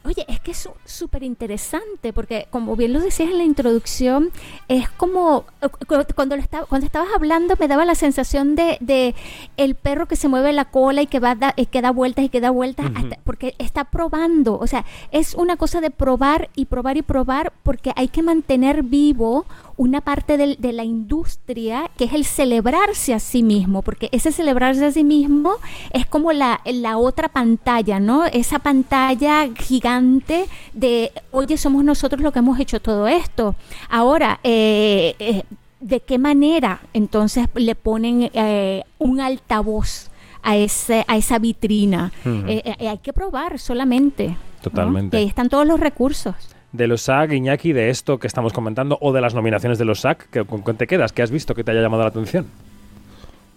Oye, 0.08 0.24
es 0.26 0.40
que 0.40 0.52
es 0.52 0.66
súper 0.86 1.22
interesante 1.22 2.14
porque, 2.14 2.46
como 2.50 2.74
bien 2.76 2.94
lo 2.94 3.00
decías 3.00 3.28
en 3.30 3.36
la 3.36 3.44
introducción, 3.44 4.30
es 4.66 4.88
como 4.90 5.44
cu- 5.86 5.96
cuando, 6.14 6.34
lo 6.34 6.40
estaba, 6.42 6.64
cuando 6.64 6.86
estabas 6.86 7.10
hablando 7.14 7.54
me 7.60 7.68
daba 7.68 7.84
la 7.84 7.94
sensación 7.94 8.54
de, 8.54 8.78
de 8.80 9.14
el 9.58 9.74
perro 9.74 10.06
que 10.08 10.16
se 10.16 10.28
mueve 10.28 10.54
la 10.54 10.64
cola 10.64 11.02
y 11.02 11.06
que 11.06 11.20
va 11.20 11.34
da, 11.34 11.52
y 11.56 11.66
que 11.66 11.82
da 11.82 11.90
vueltas 11.90 12.24
y 12.24 12.30
que 12.30 12.40
da 12.40 12.48
vueltas 12.50 12.86
hasta- 12.96 13.18
porque 13.24 13.54
está 13.58 13.84
probando. 13.84 14.58
O 14.58 14.66
sea, 14.66 14.86
es 15.10 15.34
una 15.34 15.56
cosa 15.58 15.82
de 15.82 15.90
probar 15.90 16.48
y 16.56 16.64
probar 16.64 16.96
y 16.96 17.02
probar 17.02 17.52
porque 17.62 17.92
hay 17.94 18.08
que 18.08 18.22
mantener 18.22 18.82
vivo 18.84 19.44
una 19.78 20.02
parte 20.02 20.36
del- 20.36 20.56
de 20.58 20.72
la 20.74 20.84
industria 20.84 21.90
que 21.96 22.04
es 22.04 22.12
el 22.12 22.24
celebrarse 22.26 23.14
a 23.14 23.18
sí 23.20 23.42
mismo, 23.42 23.80
porque 23.82 24.10
ese 24.12 24.32
celebrarse 24.32 24.84
a 24.84 24.90
sí 24.92 25.04
mismo 25.04 25.52
es 25.92 26.04
como 26.04 26.32
la, 26.32 26.60
la 26.66 26.98
otra 26.98 27.28
pantalla, 27.28 27.98
¿no? 28.00 28.26
Esa 28.26 28.58
pantalla 28.58 29.48
gigante 29.56 30.44
de, 30.74 31.12
oye, 31.30 31.56
somos 31.56 31.84
nosotros 31.84 32.20
los 32.20 32.32
que 32.32 32.40
hemos 32.40 32.58
hecho 32.60 32.80
todo 32.80 33.08
esto. 33.08 33.54
Ahora, 33.88 34.40
eh, 34.44 35.14
eh, 35.18 35.44
¿de 35.80 36.00
qué 36.00 36.18
manera 36.18 36.80
entonces 36.92 37.46
le 37.54 37.74
ponen 37.74 38.30
eh, 38.34 38.82
un 38.98 39.20
altavoz? 39.20 40.10
A, 40.40 40.56
ese, 40.56 41.04
a 41.08 41.16
esa 41.16 41.38
vitrina. 41.40 42.12
Eh, 42.24 42.86
hay 42.88 42.98
que 42.98 43.12
probar 43.12 43.58
solamente. 43.58 44.28
¿no? 44.28 44.36
Totalmente. 44.62 45.16
Y 45.18 45.20
ahí 45.22 45.26
están 45.26 45.48
todos 45.48 45.66
los 45.66 45.80
recursos. 45.80 46.34
De 46.72 46.86
los 46.86 47.02
SAG, 47.02 47.32
Iñaki, 47.32 47.72
de 47.72 47.88
esto 47.88 48.18
que 48.18 48.26
estamos 48.26 48.52
comentando, 48.52 48.98
o 49.00 49.12
de 49.12 49.20
las 49.22 49.34
nominaciones 49.34 49.78
de 49.78 49.84
los 49.86 50.00
SAG, 50.00 50.28
¿qué- 50.30 50.44
¿con 50.44 50.62
qué 50.62 50.74
te 50.74 50.86
quedas? 50.86 51.12
¿Qué 51.12 51.22
has 51.22 51.30
visto 51.30 51.54
que 51.54 51.64
te 51.64 51.70
haya 51.70 51.80
llamado 51.80 52.02
la 52.02 52.10
atención? 52.10 52.46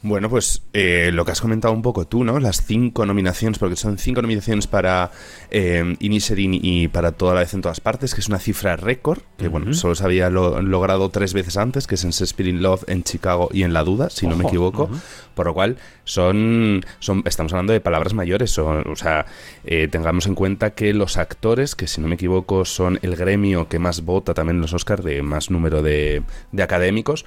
Bueno, 0.04 0.30
pues 0.32 0.64
eh, 0.74 1.12
lo 1.14 1.26
que 1.26 1.32
has 1.32 1.42
comentado 1.42 1.74
un 1.76 1.84
poco 1.84 2.06
tú, 2.08 2.24
¿no? 2.24 2.40
Las 2.40 2.66
cinco 2.66 3.06
nominaciones, 3.06 3.60
porque 3.60 3.76
son 3.76 4.00
cinco 4.00 4.24
nominaciones 4.24 4.66
para 4.66 5.12
eh, 5.52 5.96
Inisherin 6.00 6.58
y 6.60 6.88
para 6.88 7.12
toda 7.12 7.36
la 7.36 7.42
vez 7.42 7.54
en 7.54 7.62
todas 7.62 7.82
partes, 7.82 8.16
que 8.16 8.22
es 8.22 8.28
una 8.28 8.40
cifra 8.40 8.76
récord, 8.78 9.20
que 9.38 9.48
bueno, 9.48 9.76
solo 9.76 9.94
se 9.94 10.04
había 10.04 10.32
lo- 10.32 10.60
logrado 10.64 11.10
tres 11.10 11.36
veces 11.36 11.56
antes, 11.56 11.86
que 11.86 11.96
es 11.96 12.04
en 12.04 12.10
Shakespeare 12.12 12.50
in 12.50 12.64
Love, 12.64 12.84
en 12.88 13.04
Chicago 13.04 13.50
y 13.54 13.62
en 13.62 13.74
La 13.74 13.84
Duda, 13.84 14.10
si 14.10 14.26
no 14.26 14.36
me 14.36 14.44
equivoco. 14.46 14.90
Por 15.36 15.46
lo 15.46 15.54
cual, 15.54 15.78
son, 16.04 16.84
son 17.00 17.22
estamos 17.26 17.54
hablando 17.54 17.72
de 17.74 17.80
palabras 17.80 18.14
mayores. 18.16 18.50
son- 18.50 18.84
o 18.88 18.96
sea, 18.96 19.28
eh, 19.66 19.88
tengamos 19.88 20.26
en 20.26 20.34
cuenta 20.34 20.72
que 20.72 20.96
los 20.96 21.18
actores, 21.18 21.76
que 21.76 21.86
si 21.88 22.02
no 22.02 22.08
me 22.08 22.16
equivoco 22.16 22.66
son 22.66 22.98
el 23.04 23.16
gremio 23.16 23.68
que 23.68 23.78
más 23.78 24.02
vota 24.04 24.34
también 24.34 24.56
en 24.58 24.62
los 24.62 24.74
Oscars, 24.74 25.04
de 25.04 25.22
más 25.22 25.52
número 25.52 25.84
de, 25.84 26.24
de 26.52 26.64
académicos, 26.64 27.26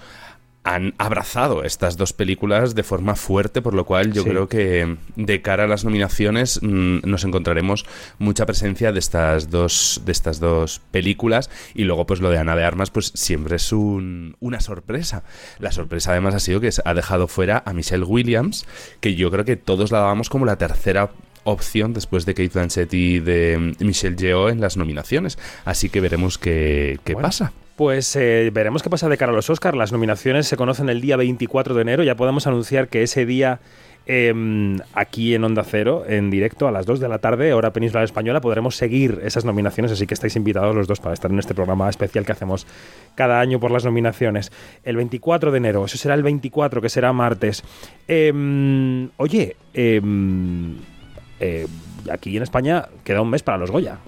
han 0.65 0.95
abrazado 0.99 1.63
estas 1.63 1.97
dos 1.99 2.13
películas 2.15 2.75
de 2.75 2.83
forma 2.83 3.17
fuerte, 3.17 3.61
por 3.61 3.75
lo 3.75 3.85
cual 3.85 4.13
yo 4.13 4.23
Sí. 4.23 4.31
creo 4.31 4.49
que 4.49 4.97
de 5.15 5.43
cara 5.43 5.65
a 5.65 5.67
las 5.67 5.85
nominaciones 5.85 6.59
mm, 6.63 7.01
nos 7.05 7.25
encontraremos 7.25 7.85
mucha 8.19 8.47
presencia 8.47 8.91
de 8.91 8.99
estas 8.99 9.51
dos 9.51 10.01
de 10.07 10.13
estas 10.13 10.41
dos 10.41 10.81
películas 10.91 11.51
y 11.75 11.85
luego 11.85 12.07
pues 12.07 12.21
lo 12.21 12.31
de 12.31 12.39
Ana 12.39 12.57
de 12.57 12.65
Armas 12.65 12.91
pues 12.91 13.13
siempre 13.15 13.57
es 13.57 13.73
un- 13.73 14.37
una 14.41 14.61
sorpresa. 14.61 15.23
La 15.59 15.71
sorpresa 15.71 16.13
además 16.13 16.35
ha 16.35 16.41
sido 16.41 16.61
que 16.61 16.71
ha 16.85 16.95
dejado 16.95 17.29
fuera 17.29 17.63
a 17.67 17.73
Michelle 17.75 18.05
Williams, 18.05 18.65
que 19.01 19.15
yo 19.15 19.31
creo 19.31 19.45
que 19.45 19.57
todos 19.57 19.93
la 19.93 19.99
dábamos 19.99 20.31
como 20.31 20.47
la 20.47 20.57
tercera 20.57 21.11
opción 21.47 21.93
después 21.93 22.25
de 22.25 22.33
Kate 22.33 22.49
Blanchett 22.55 22.95
y 22.95 23.21
de 23.21 23.75
mm, 23.79 23.85
Michelle 23.85 24.17
Yeoh 24.17 24.49
en 24.49 24.63
las 24.63 24.79
nominaciones. 24.79 25.39
Así 25.67 25.91
que 25.91 26.01
veremos 26.01 26.39
qué, 26.39 26.99
qué 27.05 27.13
Bueno. 27.13 27.29
pasa. 27.29 27.53
Pues 27.77 28.15
eh, 28.17 28.51
veremos 28.53 28.83
qué 28.83 28.91
pasa 28.91 29.09
de 29.09 29.17
cara 29.17 29.33
a 29.33 29.35
los 29.35 29.51
Oscars. 29.51 29.77
Las 29.77 29.93
nominaciones 29.93 30.47
se 30.47 30.57
conocen 30.57 30.89
el 30.89 31.01
día 31.01 31.17
24 31.17 31.75
de 31.75 31.83
enero. 31.83 32.03
Ya 32.05 32.15
podemos 32.15 32.47
anunciar 32.47 32.89
que 32.89 33.03
ese 33.03 33.27
día 33.27 33.61
Em, 34.07 34.77
aquí 34.93 35.35
en 35.35 35.45
Onda 35.45 35.65
Cero, 35.65 36.05
en 36.07 36.31
directo 36.31 36.69
a 36.69 36.73
las 36.73 36.85
2 36.85 37.01
de 37.01 37.09
la 37.09 37.21
tarde, 37.21 37.55
hora 37.55 37.73
península 37.73 38.05
española, 38.05 38.43
podremos 38.43 38.77
seguir 38.77 39.21
esas 39.25 39.47
nominaciones, 39.47 39.93
así 39.93 40.07
que 40.07 40.13
estáis 40.13 40.37
invitados 40.37 40.75
los 40.75 40.87
dos 40.87 41.01
para 41.01 41.15
estar 41.15 41.31
en 41.31 41.39
este 41.39 41.55
programa 41.55 41.89
especial 41.89 42.27
que 42.27 42.33
hacemos 42.33 42.67
cada 43.15 43.41
año 43.41 43.61
por 43.61 43.71
las 43.71 43.85
nominaciones. 43.87 44.53
El 44.83 44.97
24 44.97 45.51
de 45.53 45.57
enero, 45.57 45.87
eso 45.87 45.97
será 45.97 46.15
el 46.15 46.23
24, 46.23 46.83
que 46.83 46.91
será 46.91 47.15
martes. 47.15 47.65
Em, 48.07 49.09
oye, 49.17 49.57
em, 49.73 50.77
eh, 51.41 51.67
aquí 52.13 52.37
en 52.37 52.43
España 52.43 52.87
queda 53.05 53.23
un 53.23 53.31
mes 53.31 53.43
para 53.43 53.57
los 53.57 53.71
Goya. 53.71 53.99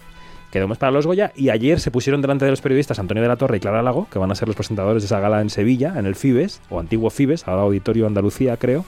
Queda 0.57 0.65
un 0.65 0.71
mes 0.71 0.79
para 0.79 0.91
los 0.91 1.07
Goya 1.07 1.33
y 1.37 1.51
ayer 1.51 1.81
se 1.81 1.91
pusieron 1.91 2.23
delante 2.23 2.47
de 2.47 2.51
los 2.51 2.63
periodistas 2.63 2.99
Antonio 2.99 3.23
de 3.23 3.29
la 3.29 3.37
Torre 3.37 3.59
y 3.59 3.61
Clara 3.61 3.83
Lago, 3.83 4.09
que 4.11 4.19
van 4.19 4.31
a 4.31 4.35
ser 4.35 4.49
los 4.49 4.57
presentadores 4.57 5.03
de 5.03 5.05
esa 5.05 5.21
gala 5.21 5.43
en 5.43 5.51
Sevilla, 5.51 5.93
en 5.99 6.07
el 6.07 6.15
Fibes, 6.15 6.63
o 6.71 6.81
antiguo 6.81 7.11
Fibes, 7.11 7.47
ahora 7.47 7.61
Auditorio 7.61 8.07
Andalucía, 8.07 8.57
creo 8.57 8.87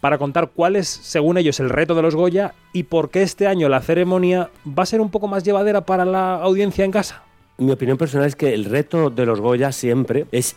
para 0.00 0.16
contar 0.16 0.52
cuál 0.54 0.76
es, 0.76 0.88
según 0.88 1.36
ellos, 1.36 1.60
el 1.60 1.68
reto 1.68 1.94
de 1.94 2.00
los 2.00 2.16
Goya 2.16 2.54
y 2.72 2.84
por 2.84 3.10
qué 3.10 3.20
este 3.20 3.46
año 3.46 3.68
la 3.68 3.82
ceremonia 3.82 4.48
va 4.66 4.84
a 4.84 4.86
ser 4.86 5.02
un 5.02 5.10
poco 5.10 5.28
más 5.28 5.44
llevadera 5.44 5.82
para 5.82 6.06
la 6.06 6.36
audiencia 6.36 6.86
en 6.86 6.90
casa. 6.90 7.22
Mi 7.58 7.72
opinión 7.72 7.98
personal 7.98 8.26
es 8.26 8.34
que 8.34 8.54
el 8.54 8.64
reto 8.64 9.10
de 9.10 9.26
los 9.26 9.40
Goya 9.40 9.72
siempre 9.72 10.24
es 10.32 10.56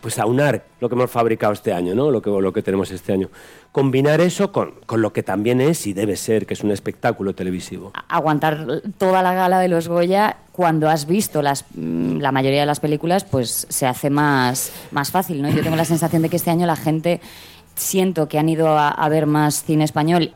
pues 0.00 0.18
aunar 0.18 0.64
lo 0.80 0.88
que 0.88 0.94
hemos 0.94 1.10
fabricado 1.10 1.52
este 1.52 1.72
año, 1.72 1.94
¿no? 1.94 2.10
Lo 2.10 2.22
que, 2.22 2.30
lo 2.30 2.52
que 2.52 2.62
tenemos 2.62 2.90
este 2.90 3.12
año. 3.12 3.28
Combinar 3.72 4.20
eso 4.20 4.52
con, 4.52 4.72
con, 4.86 5.02
lo 5.02 5.12
que 5.12 5.22
también 5.22 5.60
es 5.60 5.86
y 5.86 5.92
debe 5.92 6.16
ser, 6.16 6.46
que 6.46 6.54
es 6.54 6.62
un 6.62 6.70
espectáculo 6.70 7.34
televisivo. 7.34 7.92
Aguantar 8.08 8.82
toda 8.98 9.22
la 9.22 9.34
gala 9.34 9.58
de 9.58 9.68
los 9.68 9.88
Goya 9.88 10.36
cuando 10.52 10.88
has 10.88 11.06
visto 11.06 11.42
las, 11.42 11.64
mm, 11.74 12.18
la 12.18 12.32
mayoría 12.32 12.60
de 12.60 12.66
las 12.66 12.80
películas, 12.80 13.24
pues 13.24 13.66
se 13.68 13.86
hace 13.86 14.08
más, 14.08 14.72
más 14.90 15.10
fácil, 15.10 15.42
¿no? 15.42 15.50
Yo 15.50 15.62
tengo 15.62 15.76
la 15.76 15.84
sensación 15.84 16.22
de 16.22 16.30
que 16.30 16.36
este 16.36 16.50
año 16.50 16.66
la 16.66 16.76
gente 16.76 17.20
siento 17.74 18.28
que 18.28 18.38
han 18.38 18.48
ido 18.48 18.78
a, 18.78 19.08
ver 19.08 19.26
más 19.26 19.64
cine 19.64 19.84
español. 19.84 20.32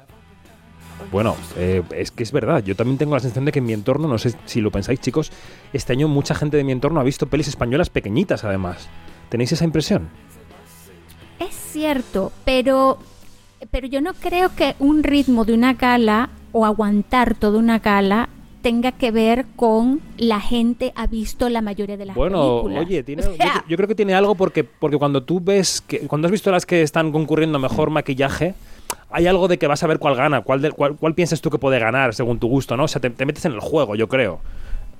Bueno, 1.10 1.34
eh, 1.56 1.82
es 1.96 2.10
que 2.10 2.22
es 2.22 2.32
verdad. 2.32 2.62
Yo 2.62 2.76
también 2.76 2.98
tengo 2.98 3.14
la 3.14 3.20
sensación 3.20 3.46
de 3.46 3.52
que 3.52 3.58
en 3.58 3.64
mi 3.64 3.72
entorno, 3.72 4.06
no 4.06 4.18
sé 4.18 4.34
si 4.44 4.60
lo 4.60 4.70
pensáis, 4.70 5.00
chicos, 5.00 5.32
este 5.72 5.94
año 5.94 6.06
mucha 6.06 6.34
gente 6.34 6.56
de 6.56 6.64
mi 6.64 6.72
entorno 6.72 7.00
ha 7.00 7.04
visto 7.04 7.26
pelis 7.26 7.48
españolas 7.48 7.88
pequeñitas, 7.88 8.44
además. 8.44 8.88
¿Tenéis 9.30 9.52
esa 9.52 9.64
impresión? 9.64 10.08
Es 11.38 11.54
cierto, 11.54 12.32
pero, 12.44 12.98
pero 13.70 13.86
yo 13.86 14.02
no 14.02 14.12
creo 14.12 14.54
que 14.54 14.74
un 14.78 15.02
ritmo 15.02 15.44
de 15.44 15.54
una 15.54 15.72
gala 15.72 16.28
o 16.52 16.66
aguantar 16.66 17.34
toda 17.36 17.58
una 17.58 17.78
gala 17.78 18.28
tenga 18.60 18.92
que 18.92 19.10
ver 19.10 19.46
con 19.56 20.00
la 20.18 20.40
gente 20.40 20.92
ha 20.96 21.06
visto 21.06 21.48
la 21.48 21.62
mayoría 21.62 21.96
de 21.96 22.06
las 22.06 22.16
bueno, 22.16 22.62
películas. 22.62 22.86
oye, 22.86 23.02
tiene, 23.04 23.22
yo, 23.68 23.76
creo 23.76 23.88
que 23.88 23.94
tiene 23.94 24.12
algo 24.14 24.34
porque, 24.34 24.64
porque 24.64 24.98
cuando 24.98 25.22
tú 25.22 25.40
ves, 25.40 25.80
que 25.80 26.00
cuando 26.00 26.26
has 26.26 26.32
visto 26.32 26.50
las 26.50 26.66
que 26.66 26.82
están 26.82 27.10
concurriendo 27.10 27.58
mejor 27.58 27.88
maquillaje, 27.88 28.54
hay 29.10 29.28
algo 29.28 29.48
de 29.48 29.58
que 29.58 29.66
vas 29.66 29.82
a 29.82 29.86
ver 29.86 29.98
cuál 29.98 30.16
gana, 30.16 30.42
cuál, 30.42 30.74
cuál, 30.74 30.96
cuál 30.96 31.14
piensas 31.14 31.40
tú 31.40 31.48
que 31.48 31.56
puede 31.56 31.78
ganar 31.78 32.14
según 32.14 32.38
tu 32.38 32.48
gusto, 32.48 32.76
¿no? 32.76 32.84
O 32.84 32.88
sea, 32.88 33.00
te, 33.00 33.08
te 33.08 33.24
metes 33.24 33.44
en 33.46 33.52
el 33.52 33.60
juego, 33.60 33.94
yo 33.94 34.08
creo 34.08 34.40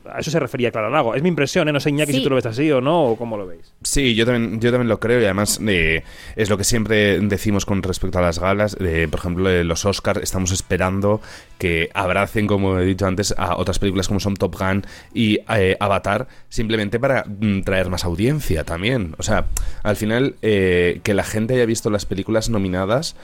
a 0.05 0.21
eso 0.21 0.31
se 0.31 0.41
refería 0.41 0.71
Clara 0.71 0.91
Lago. 0.91 1.15
Es 1.15 1.23
mi 1.23 1.29
impresión, 1.29 1.69
¿eh? 1.69 1.73
No 1.73 1.81
sé, 1.81 1.91
Iñaki, 1.91 2.13
si 2.13 2.23
tú 2.23 2.31
lo 2.31 2.37
ves 2.37 2.47
así 2.47 2.71
o 2.71 2.81
no, 2.81 3.05
o 3.05 3.17
cómo 3.17 3.37
lo 3.37 3.47
veis. 3.47 3.73
Sí, 3.83 4.15
yo 4.15 4.25
también, 4.25 4.61
yo 4.61 4.71
también 4.71 4.89
lo 4.89 5.01
creo 5.01 5.21
y 5.21 5.25
además 5.25 5.61
eh, 5.67 6.03
es 6.37 6.51
lo 6.51 6.57
que 6.57 6.65
siempre 6.65 7.21
decimos 7.21 7.67
con 7.67 7.83
respecto 7.83 8.19
a 8.19 8.23
las 8.23 8.39
galas. 8.39 8.77
por 8.77 9.21
ejemplo, 9.21 9.65
los 9.65 9.85
Oscars 9.85 10.21
estamos 10.23 10.53
esperando 10.53 11.21
que 11.59 11.91
abracen, 11.95 12.47
como 12.47 12.79
he 12.79 12.85
dicho 12.85 13.07
antes, 13.07 13.35
a 13.37 13.57
otras 13.57 13.79
películas 13.79 14.09
como 14.09 14.21
son 14.21 14.35
Top 14.35 14.57
Gun 14.59 14.85
y 15.13 15.41
eh, 15.55 15.77
Avatar, 15.79 16.27
simplemente 16.49 16.99
para 16.99 17.25
mm, 17.25 17.61
traer 17.63 17.91
más 17.91 18.05
audiencia 18.05 18.65
también. 18.65 19.15
O 19.19 19.23
sea, 19.23 19.47
al 19.83 19.97
final, 19.97 20.37
eh, 20.43 21.01
que 21.03 21.15
la 21.15 21.25
gente 21.25 21.55
haya 21.55 21.67
visto 21.67 21.91
las 21.91 22.07
películas 22.07 22.49
nominadas 22.49 23.17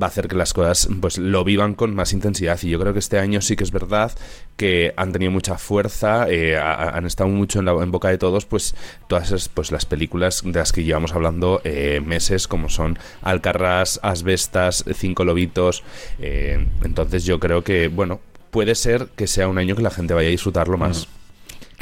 va 0.00 0.06
a 0.06 0.08
hacer 0.08 0.28
que 0.28 0.36
las 0.36 0.52
cosas 0.52 0.88
pues 1.00 1.18
lo 1.18 1.44
vivan 1.44 1.74
con 1.74 1.94
más 1.94 2.12
intensidad. 2.12 2.58
Y 2.62 2.70
yo 2.70 2.80
creo 2.80 2.92
que 2.92 2.98
este 2.98 3.18
año 3.18 3.40
sí 3.40 3.56
que 3.56 3.64
es 3.64 3.70
verdad 3.70 4.12
que 4.56 4.92
han 4.96 5.12
tenido 5.12 5.32
mucha 5.32 5.58
fuerza 5.58 6.28
eh, 6.28 6.56
han 6.58 7.06
estado 7.06 7.28
mucho 7.28 7.58
en, 7.58 7.64
la, 7.64 7.72
boca 7.72 8.08
de 8.08 8.18
todos 8.18 8.46
pues 8.46 8.74
todas 9.08 9.28
esas, 9.28 9.48
pues 9.48 9.72
las 9.72 9.84
películas 9.84 10.42
de 10.44 10.52
las 10.52 10.72
que 10.72 10.84
llevamos 10.84 11.12
hablando 11.12 11.60
eh, 11.64 12.00
meses 12.04 12.46
como 12.46 12.68
son 12.68 12.98
Alcarrás, 13.22 13.98
Asbestas, 14.02 14.84
Cinco 14.94 15.24
Lobitos 15.24 15.82
eh, 16.20 16.66
entonces 16.84 17.24
yo 17.24 17.40
creo 17.40 17.64
que 17.64 17.88
bueno 17.88 18.20
puede 18.50 18.74
ser 18.74 19.08
que 19.16 19.26
sea 19.26 19.48
un 19.48 19.58
año 19.58 19.74
que 19.74 19.82
la 19.82 19.90
gente 19.90 20.14
vaya 20.14 20.28
a 20.28 20.30
disfrutarlo 20.30 20.78
más 20.78 21.08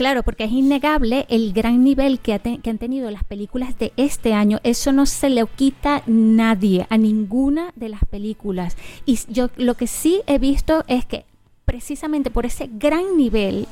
Claro, 0.03 0.25
porque 0.25 0.43
es 0.43 0.51
innegable 0.51 1.27
el 1.29 1.53
gran 1.53 1.85
nivel 1.85 2.19
que, 2.19 2.37
que, 2.41 2.71
han 2.71 2.79
tenido 2.79 3.09
las 3.13 3.23
películas 3.23 3.79
de 3.79 3.93
este 3.97 4.35
año. 4.35 4.59
Eso 4.65 4.91
no 4.91 5.07
se 5.07 5.31
le 5.31 5.47
quita 5.47 6.03
nadie, 6.09 6.89
a 6.91 6.99
ninguna 6.99 7.73
de 7.77 7.89
las 7.89 8.01
películas. 8.11 8.77
Y 9.07 9.21
yo 9.29 9.51
lo 9.57 9.77
que 9.77 9.87
sí 9.87 10.21
he 10.27 10.41
visto 10.41 10.83
es 10.89 11.07
que 11.07 11.25
precisamente 11.65 12.33
por 12.33 12.47
ese 12.47 12.69
gran 12.69 13.17
nivel 13.17 13.69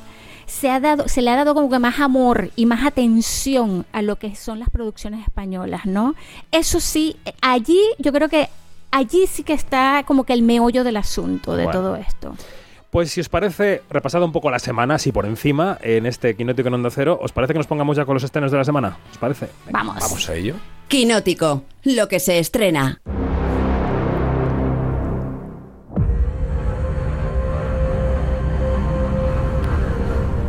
se, 0.47 0.71
ha 0.71 0.79
dado, 0.79 1.09
se 1.09 1.21
le 1.21 1.31
ha 1.31 1.37
dado 1.37 1.53
como 1.53 1.69
que 1.69 1.81
más 1.81 1.99
amor 1.99 2.53
y 2.55 2.65
más 2.65 2.87
atención 2.87 3.85
a 3.91 4.01
lo 4.01 4.15
que 4.15 4.37
son 4.37 4.61
las 4.61 4.71
producciones 4.71 5.25
españolas, 5.25 5.85
¿no? 5.85 6.15
Eso 6.53 6.79
sí, 6.79 7.17
allí 7.41 7.81
yo 7.99 8.13
creo 8.13 8.29
que 8.29 8.49
allí 8.93 9.27
sí 9.27 9.43
que 9.43 9.55
está 9.55 10.05
como 10.07 10.23
que 10.23 10.35
el 10.35 10.43
meollo 10.43 10.85
del 10.85 10.97
asunto 10.97 11.57
de 11.57 11.67
todo 11.67 11.97
esto. 11.97 12.37
Pues 12.91 13.13
si 13.13 13.21
os 13.21 13.29
parece, 13.29 13.83
repasado 13.89 14.25
un 14.25 14.33
poco 14.33 14.51
la 14.51 14.59
semana, 14.59 14.97
así 14.97 15.13
por 15.13 15.25
encima, 15.25 15.79
en 15.81 16.07
este 16.07 16.35
Quinótico 16.35 16.69
en 16.69 16.75
Onda 16.75 16.91
Cero, 16.91 17.21
¿os 17.23 17.31
parece 17.31 17.53
que 17.53 17.59
nos 17.59 17.69
pongamos 17.69 17.97
ya 17.97 18.05
con 18.05 18.15
los 18.15 18.25
estrenos 18.25 18.51
de 18.51 18.59
la 18.59 18.65
semana? 18.65 18.97
¿Os 19.13 19.19
parece? 19.19 19.49
vamos. 19.71 19.97
Vamos 20.01 20.29
a 20.29 20.35
ello. 20.35 20.57
Quinótico, 20.89 21.63
lo 21.85 22.09
que 22.09 22.19
se 22.19 22.41
estrena. 22.41 23.01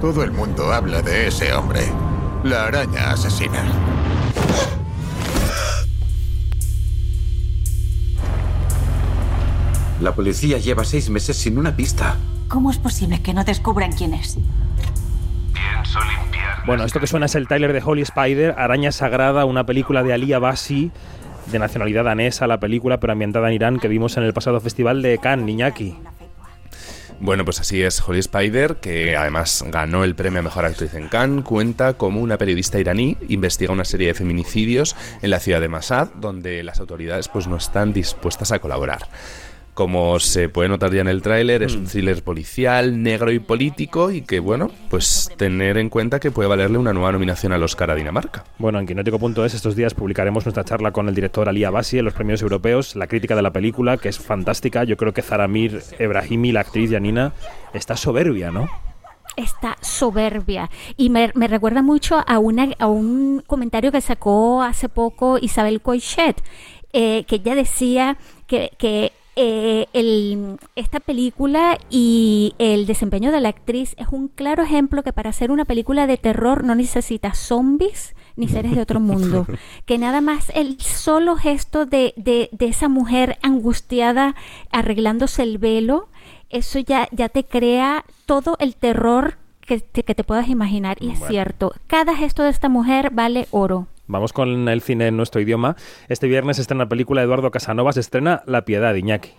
Todo 0.02 0.24
el 0.24 0.32
mundo 0.32 0.74
habla 0.74 1.04
de 1.04 1.28
ese 1.28 1.54
hombre, 1.54 1.82
la 2.44 2.66
araña 2.66 3.12
asesina. 3.12 3.64
La 10.02 10.16
policía 10.16 10.58
lleva 10.58 10.84
seis 10.84 11.12
meses 11.12 11.38
sin 11.38 11.60
una 11.60 11.76
pista. 11.76 12.18
¿Cómo 12.52 12.70
es 12.70 12.78
posible 12.78 13.22
que 13.24 13.34
no 13.34 13.46
descubran 13.46 13.94
quién 13.94 14.14
es? 14.14 14.38
Pienso 15.54 16.00
limpiar. 16.02 16.66
Bueno, 16.66 16.84
esto 16.84 17.00
que 17.00 17.08
suena 17.08 17.28
es 17.28 17.36
el 17.36 17.48
Tyler 17.48 17.72
de 17.72 17.82
Holy 17.82 18.02
Spider, 18.02 18.56
Araña 18.58 18.92
Sagrada, 18.92 19.46
una 19.46 19.66
película 19.66 20.04
de 20.04 20.12
Ali 20.12 20.34
Abasi, 20.34 20.92
de 21.50 21.60
nacionalidad 21.60 22.04
danesa, 22.04 22.48
la 22.48 22.60
película, 22.60 23.00
pero 23.00 23.14
ambientada 23.14 23.48
en 23.48 23.54
Irán, 23.54 23.80
que 23.80 23.88
vimos 23.88 24.18
en 24.18 24.24
el 24.24 24.34
pasado 24.34 24.60
festival 24.60 25.02
de 25.02 25.18
Cannes, 25.18 25.46
Niñaki. 25.46 25.96
Bueno, 27.22 27.46
pues 27.46 27.62
así 27.62 27.82
es. 27.84 28.06
Holly 28.06 28.20
Spider, 28.20 28.82
que 28.82 29.16
además 29.16 29.64
ganó 29.68 30.04
el 30.04 30.14
premio 30.14 30.42
a 30.42 30.44
Mejor 30.44 30.66
Actriz 30.66 30.94
en 30.94 31.08
Cannes, 31.08 31.46
cuenta 31.46 31.94
como 31.94 32.20
una 32.20 32.38
periodista 32.38 32.80
iraní 32.80 33.16
investiga 33.30 33.72
una 33.72 33.86
serie 33.86 34.08
de 34.08 34.14
feminicidios 34.14 34.98
en 35.22 35.30
la 35.30 35.40
ciudad 35.40 35.62
de 35.62 35.70
Masad, 35.70 36.10
donde 36.16 36.64
las 36.64 36.82
autoridades 36.82 37.30
pues 37.30 37.48
no 37.48 37.56
están 37.56 37.94
dispuestas 37.94 38.52
a 38.52 38.60
colaborar. 38.60 39.08
Como 39.82 40.20
se 40.20 40.48
puede 40.48 40.70
notar 40.70 40.94
ya 40.94 41.02
en 41.02 41.08
el 41.08 41.24
tráiler, 41.24 41.64
es 41.64 41.74
un 41.74 41.86
mm. 41.86 41.88
thriller 41.88 42.24
policial, 42.24 43.02
negro 43.02 43.32
y 43.32 43.40
político 43.40 44.12
y 44.12 44.22
que, 44.22 44.40
bueno, 44.40 44.70
pues 44.92 45.32
tener 45.38 45.80
en 45.80 45.90
cuenta 45.90 46.20
que 46.20 46.30
puede 46.30 46.48
valerle 46.48 46.78
una 46.78 46.94
nueva 46.94 47.12
nominación 47.12 47.52
al 47.52 47.64
Oscar 47.64 47.90
a 47.90 47.96
Dinamarca. 47.96 48.44
Bueno, 48.60 48.78
en 48.78 48.86
Quinótico.es 48.86 49.56
estos 49.56 49.76
días 49.76 49.96
publicaremos 49.96 50.46
nuestra 50.46 50.64
charla 50.64 50.92
con 50.92 51.10
el 51.10 51.16
director 51.16 51.50
Ali 51.50 51.64
Abasi 51.64 51.98
en 51.98 52.06
los 52.06 52.14
premios 52.14 52.44
europeos, 52.44 52.96
la 52.96 53.08
crítica 53.08 53.36
de 53.36 53.42
la 53.42 53.52
película, 53.52 53.98
que 53.98 54.10
es 54.10 54.20
fantástica. 54.20 54.84
Yo 54.84 54.98
creo 54.98 55.14
que 55.14 55.24
Zaramir 55.24 55.82
Ebrahimi, 55.98 56.52
la 56.52 56.60
actriz 56.60 56.92
Yanina, 56.92 57.34
está 57.74 57.98
soberbia, 57.98 58.52
¿no? 58.52 58.70
está 59.36 59.78
soberbia 59.82 60.70
y 60.96 61.10
me, 61.10 61.32
recuerda 61.34 61.82
mucho 61.82 62.24
a, 62.28 62.38
una, 62.38 62.70
a 62.78 62.86
un 62.86 63.42
comentario 63.48 63.92
que 63.92 64.02
sacó 64.02 64.62
hace 64.62 64.90
poco 64.90 65.40
Isabel 65.40 65.82
Coixet, 65.82 66.40
eh, 66.94 67.24
que 67.24 67.38
ella 67.38 67.56
decía 67.56 68.18
que, 68.46 68.74
que 68.78 69.14
eh, 69.44 69.88
el, 69.94 70.60
esta 70.76 71.00
película 71.00 71.80
y 71.90 72.54
el 72.60 72.86
desempeño 72.86 73.32
de 73.32 73.42
la 73.42 73.50
actriz 73.50 73.96
es 73.98 74.08
un 74.12 74.28
claro 74.28 74.62
ejemplo 74.62 75.02
que 75.02 75.14
para 75.14 75.32
hacer 75.32 75.50
una 75.50 75.66
película 75.66 76.06
de 76.06 76.18
terror 76.18 76.64
no 76.64 76.76
necesita 76.76 77.34
zombies 77.34 78.14
ni 78.36 78.48
seres 78.48 78.76
de 78.76 78.82
otro 78.82 79.00
mundo. 79.00 79.48
que 79.88 79.98
nada 79.98 80.22
más 80.22 80.52
el 80.54 80.80
solo 80.80 81.38
gesto 81.38 81.88
de, 81.88 82.14
de, 82.18 82.50
esa 82.60 82.88
mujer 82.88 83.40
angustiada 83.42 84.36
arreglándose 84.72 85.42
el 85.42 85.58
velo, 85.58 86.10
eso 86.52 86.78
ya, 86.78 87.08
ya 87.12 87.28
te 87.28 87.44
crea 87.44 88.06
todo 88.28 88.58
el 88.60 88.76
terror 88.76 89.40
que 89.62 89.80
te, 89.80 90.04
que 90.04 90.14
te 90.14 90.24
puedas 90.24 90.50
imaginar. 90.50 90.98
Y 91.00 91.10
es 91.10 91.20
cierto, 91.28 91.74
cada 91.88 92.16
gesto 92.16 92.44
de 92.44 92.52
esta 92.52 92.70
mujer 92.70 93.10
vale 93.12 93.48
oro. 93.50 93.88
Vamos 94.12 94.34
con 94.34 94.68
el 94.68 94.82
cine 94.82 95.08
en 95.08 95.16
nuestro 95.16 95.40
idioma. 95.40 95.78
Este 96.10 96.28
viernes 96.28 96.60
estrena 96.60 96.84
la 96.84 96.90
película 96.90 97.24
Eduardo 97.24 97.50
Casanova, 97.50 97.94
se 97.94 98.02
estrena 98.02 98.44
La 98.46 98.66
Piedad, 98.66 98.94
Iñaki. 98.94 99.32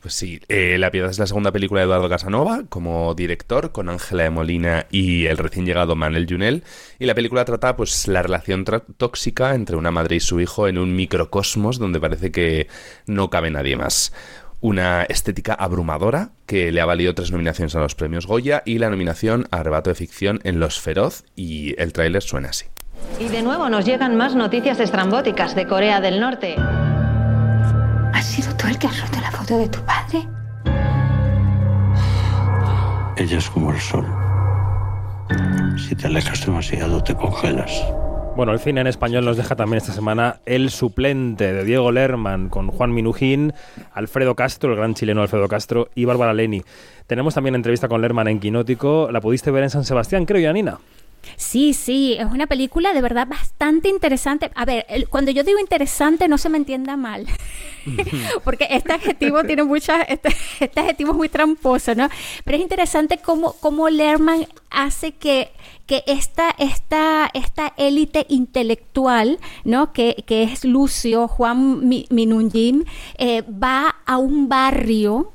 Pues 0.00 0.14
sí, 0.14 0.40
eh, 0.48 0.78
La 0.78 0.92
Piedad 0.92 1.10
es 1.10 1.18
la 1.18 1.26
segunda 1.26 1.50
película 1.50 1.80
de 1.80 1.86
Eduardo 1.86 2.08
Casanova 2.08 2.62
como 2.68 3.12
director, 3.16 3.72
con 3.72 3.88
Ángela 3.88 4.22
de 4.22 4.30
Molina 4.30 4.86
y 4.92 5.26
el 5.26 5.38
recién 5.38 5.66
llegado 5.66 5.96
Manuel 5.96 6.28
Junel. 6.30 6.62
Y 7.00 7.06
la 7.06 7.16
película 7.16 7.44
trata 7.44 7.74
pues 7.74 8.06
la 8.06 8.22
relación 8.22 8.64
tóxica 8.96 9.56
entre 9.56 9.74
una 9.74 9.90
madre 9.90 10.16
y 10.16 10.20
su 10.20 10.38
hijo 10.38 10.68
en 10.68 10.78
un 10.78 10.94
microcosmos 10.94 11.80
donde 11.80 11.98
parece 11.98 12.30
que 12.30 12.68
no 13.06 13.28
cabe 13.28 13.50
nadie 13.50 13.74
más. 13.74 14.12
Una 14.60 15.02
estética 15.02 15.54
abrumadora 15.54 16.30
que 16.46 16.70
le 16.70 16.80
ha 16.80 16.86
valido 16.86 17.14
tres 17.14 17.32
nominaciones 17.32 17.74
a 17.74 17.80
los 17.80 17.96
premios 17.96 18.28
Goya 18.28 18.62
y 18.64 18.78
la 18.78 18.88
nominación 18.88 19.48
a 19.50 19.58
Arrebato 19.58 19.90
de 19.90 19.96
Ficción 19.96 20.38
en 20.44 20.60
Los 20.60 20.78
Feroz 20.78 21.24
y 21.34 21.74
el 21.80 21.92
tráiler 21.92 22.22
suena 22.22 22.50
así. 22.50 22.66
Y 23.18 23.28
de 23.28 23.42
nuevo 23.42 23.68
nos 23.68 23.84
llegan 23.84 24.16
más 24.16 24.34
noticias 24.34 24.80
estrambóticas 24.80 25.54
de 25.54 25.66
Corea 25.66 26.00
del 26.00 26.20
Norte. 26.20 26.56
¿Has 28.12 28.24
sido 28.24 28.54
tú 28.56 28.66
el 28.66 28.78
que 28.78 28.86
has 28.86 29.00
roto 29.00 29.20
la 29.20 29.30
foto 29.30 29.58
de 29.58 29.68
tu 29.68 29.80
padre? 29.80 30.28
Ella 33.16 33.38
es 33.38 33.50
como 33.50 33.72
el 33.72 33.78
sol. 33.78 34.06
Si 35.76 35.94
te 35.94 36.06
alejas 36.06 36.44
demasiado, 36.44 37.02
te 37.02 37.14
congelas. 37.14 37.84
Bueno, 38.36 38.52
el 38.52 38.60
cine 38.60 38.80
en 38.80 38.86
español 38.86 39.24
nos 39.24 39.36
deja 39.36 39.56
también 39.56 39.78
esta 39.78 39.92
semana 39.92 40.36
El 40.46 40.70
suplente 40.70 41.52
de 41.52 41.64
Diego 41.64 41.92
Lerman 41.92 42.48
con 42.48 42.68
Juan 42.68 42.92
Minujín, 42.94 43.52
Alfredo 43.92 44.34
Castro, 44.34 44.70
el 44.70 44.76
gran 44.78 44.94
chileno 44.94 45.20
Alfredo 45.20 45.48
Castro 45.48 45.90
y 45.94 46.04
Bárbara 46.04 46.32
Leni. 46.32 46.62
Tenemos 47.06 47.34
también 47.34 47.54
entrevista 47.54 47.88
con 47.88 48.00
Lerman 48.00 48.28
en 48.28 48.40
Quinótico. 48.40 49.10
¿La 49.10 49.20
pudiste 49.20 49.50
ver 49.50 49.64
en 49.64 49.70
San 49.70 49.84
Sebastián, 49.84 50.24
creo, 50.24 50.40
Yanina? 50.40 50.78
Sí, 51.36 51.74
sí, 51.74 52.16
es 52.18 52.26
una 52.26 52.46
película 52.46 52.92
de 52.92 53.00
verdad 53.02 53.26
bastante 53.26 53.88
interesante. 53.88 54.50
A 54.54 54.64
ver, 54.64 54.86
el- 54.88 55.08
cuando 55.08 55.30
yo 55.30 55.42
digo 55.44 55.58
interesante 55.58 56.28
no 56.28 56.38
se 56.38 56.48
me 56.48 56.58
entienda 56.58 56.96
mal, 56.96 57.26
porque 58.44 58.66
este 58.70 58.92
adjetivo 58.92 59.42
tiene 59.44 59.64
muchas, 59.64 60.04
este, 60.08 60.34
este 60.60 60.80
adjetivo 60.80 61.10
es 61.12 61.16
muy 61.16 61.28
tramposo, 61.28 61.94
¿no? 61.94 62.08
Pero 62.44 62.56
es 62.56 62.62
interesante 62.62 63.18
cómo, 63.18 63.54
cómo 63.60 63.88
Lerman 63.88 64.46
hace 64.70 65.12
que, 65.12 65.50
que 65.86 66.04
esta, 66.06 66.54
esta, 66.58 67.30
esta 67.34 67.72
élite 67.76 68.26
intelectual, 68.28 69.38
¿no? 69.64 69.92
Que, 69.92 70.22
que 70.26 70.42
es 70.44 70.64
Lucio, 70.64 71.28
Juan 71.28 71.88
Mi- 71.88 72.06
Minunjim, 72.10 72.84
eh, 73.18 73.42
va 73.42 73.96
a 74.06 74.18
un 74.18 74.48
barrio 74.48 75.32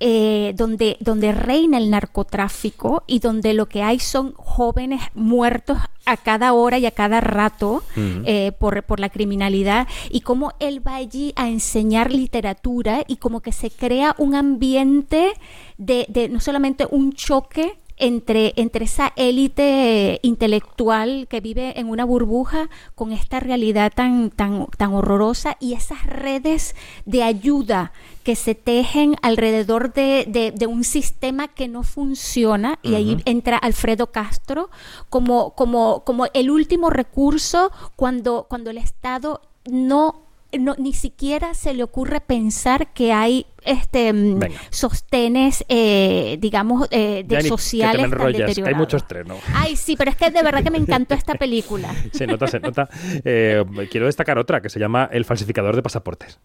eh, 0.00 0.52
donde, 0.56 0.96
donde 1.00 1.32
reina 1.32 1.78
el 1.78 1.88
narcotráfico 1.88 3.04
y 3.06 3.20
donde 3.20 3.54
lo 3.54 3.66
que 3.66 3.82
hay 3.82 4.00
son 4.00 4.34
jóvenes 4.34 5.00
muertos 5.14 5.78
a 6.04 6.16
cada 6.16 6.52
hora 6.52 6.78
y 6.78 6.86
a 6.86 6.90
cada 6.90 7.20
rato 7.20 7.82
eh, 7.96 8.52
por, 8.58 8.82
por 8.82 9.00
la 9.00 9.08
criminalidad 9.08 9.86
y 10.10 10.20
cómo 10.20 10.52
él 10.58 10.86
va 10.86 10.96
allí 10.96 11.32
a 11.36 11.48
enseñar 11.48 12.12
literatura 12.12 13.04
y 13.06 13.16
como 13.16 13.40
que 13.40 13.52
se 13.52 13.70
crea 13.70 14.14
un 14.18 14.34
ambiente 14.34 15.32
de, 15.78 16.06
de 16.08 16.28
no 16.28 16.40
solamente 16.40 16.86
un 16.90 17.12
choque 17.12 17.78
entre, 17.96 18.52
entre 18.56 18.84
esa 18.86 19.12
élite 19.16 20.18
intelectual 20.22 21.26
que 21.28 21.40
vive 21.40 21.78
en 21.78 21.88
una 21.88 22.04
burbuja 22.04 22.68
con 22.94 23.12
esta 23.12 23.40
realidad 23.40 23.92
tan, 23.94 24.30
tan, 24.30 24.66
tan 24.76 24.92
horrorosa 24.94 25.56
y 25.60 25.74
esas 25.74 26.04
redes 26.06 26.74
de 27.04 27.22
ayuda 27.22 27.92
que 28.24 28.36
se 28.36 28.54
tejen 28.54 29.16
alrededor 29.22 29.92
de, 29.92 30.24
de- 30.28 30.50
de 30.50 30.66
un 30.66 30.82
sistema 30.84 31.48
que 31.48 31.68
no 31.68 31.82
funciona. 31.82 32.78
Y 32.82 32.94
ahí 32.94 33.18
entra 33.26 33.58
Alfredo 33.58 34.08
Castro 34.12 34.70
como, 35.10 35.50
como, 35.54 36.04
como 36.04 36.26
el 36.32 36.50
último 36.50 36.90
recurso 36.90 37.70
cuando, 37.96 38.46
cuando 38.48 38.70
el 38.70 38.78
Estado 38.78 39.40
no, 39.66 40.22
no 40.58 40.74
ni 40.78 40.92
siquiera 40.92 41.54
se 41.54 41.74
le 41.74 41.82
ocurre 41.82 42.20
pensar 42.20 42.92
que 42.92 43.12
hay 43.12 43.46
este 43.64 44.12
mm, 44.12 44.38
Venga. 44.38 44.60
sostenes 44.70 45.64
eh, 45.68 46.36
digamos 46.40 46.86
eh, 46.90 47.24
de 47.26 47.42
sociales 47.42 48.04
que 48.04 48.10
tan 48.10 48.26
hay 48.26 48.32
deteriorados. 48.34 48.78
mucho 48.78 48.96
estreno. 48.96 49.36
Ay, 49.54 49.76
sí, 49.76 49.96
pero 49.96 50.10
es 50.10 50.16
que 50.16 50.30
de 50.30 50.42
verdad 50.42 50.62
que 50.62 50.70
me 50.70 50.78
encantó 50.78 51.14
esta 51.14 51.34
película. 51.38 51.92
Se 52.12 52.26
nota, 52.26 52.46
se 52.46 52.60
nota. 52.60 52.88
Eh, 53.24 53.64
quiero 53.90 54.06
destacar 54.06 54.38
otra 54.38 54.60
que 54.60 54.68
se 54.70 54.78
llama 54.78 55.08
El 55.12 55.24
falsificador 55.24 55.74
de 55.76 55.82
pasaportes. 55.82 56.38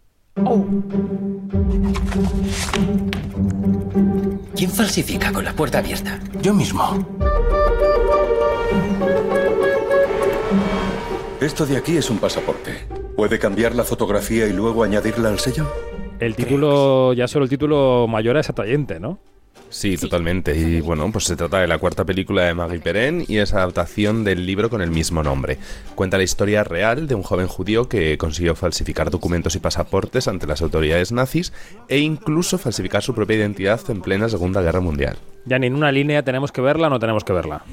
¿Quién 4.55 4.71
falsifica 4.71 5.31
con 5.31 5.45
la 5.45 5.53
puerta 5.53 5.79
abierta? 5.79 6.19
Yo 6.41 6.53
mismo. 6.53 7.05
Esto 11.39 11.65
de 11.65 11.77
aquí 11.77 11.95
es 11.97 12.09
un 12.09 12.17
pasaporte. 12.17 12.85
¿Puede 13.19 13.37
cambiar 13.37 13.75
la 13.75 13.83
fotografía 13.83 14.47
y 14.47 14.53
luego 14.53 14.81
añadirla 14.81 15.27
al 15.27 15.39
sello? 15.39 15.69
El 16.21 16.37
título, 16.37 17.11
ya 17.11 17.27
solo 17.27 17.43
el 17.43 17.49
título 17.49 18.07
mayor 18.07 18.37
es 18.37 18.49
atrayente, 18.49 18.97
¿no? 18.97 19.19
Sí, 19.67 19.97
totalmente. 19.97 20.57
Y 20.57 20.79
bueno, 20.79 21.11
pues 21.11 21.25
se 21.25 21.35
trata 21.35 21.59
de 21.59 21.67
la 21.67 21.79
cuarta 21.79 22.05
película 22.05 22.43
de 22.43 22.53
Maggie 22.53 22.79
Perrin 22.79 23.25
y 23.27 23.39
es 23.39 23.53
adaptación 23.53 24.23
del 24.23 24.45
libro 24.45 24.69
con 24.69 24.81
el 24.81 24.89
mismo 24.89 25.21
nombre. 25.21 25.57
Cuenta 25.95 26.15
la 26.15 26.23
historia 26.23 26.63
real 26.63 27.07
de 27.07 27.15
un 27.15 27.23
joven 27.23 27.47
judío 27.47 27.89
que 27.89 28.17
consiguió 28.17 28.55
falsificar 28.55 29.11
documentos 29.11 29.53
y 29.57 29.59
pasaportes 29.59 30.29
ante 30.29 30.47
las 30.47 30.61
autoridades 30.61 31.11
nazis 31.11 31.51
e 31.89 31.99
incluso 31.99 32.57
falsificar 32.57 33.03
su 33.03 33.13
propia 33.13 33.35
identidad 33.35 33.81
en 33.89 33.99
plena 33.99 34.29
Segunda 34.29 34.61
Guerra 34.61 34.79
Mundial. 34.79 35.17
Ya 35.43 35.59
ni 35.59 35.67
en 35.67 35.75
una 35.75 35.91
línea 35.91 36.23
tenemos 36.23 36.53
que 36.53 36.61
verla 36.61 36.87
o 36.87 36.89
no 36.89 36.99
tenemos 36.99 37.25
que 37.25 37.33
verla. 37.33 37.63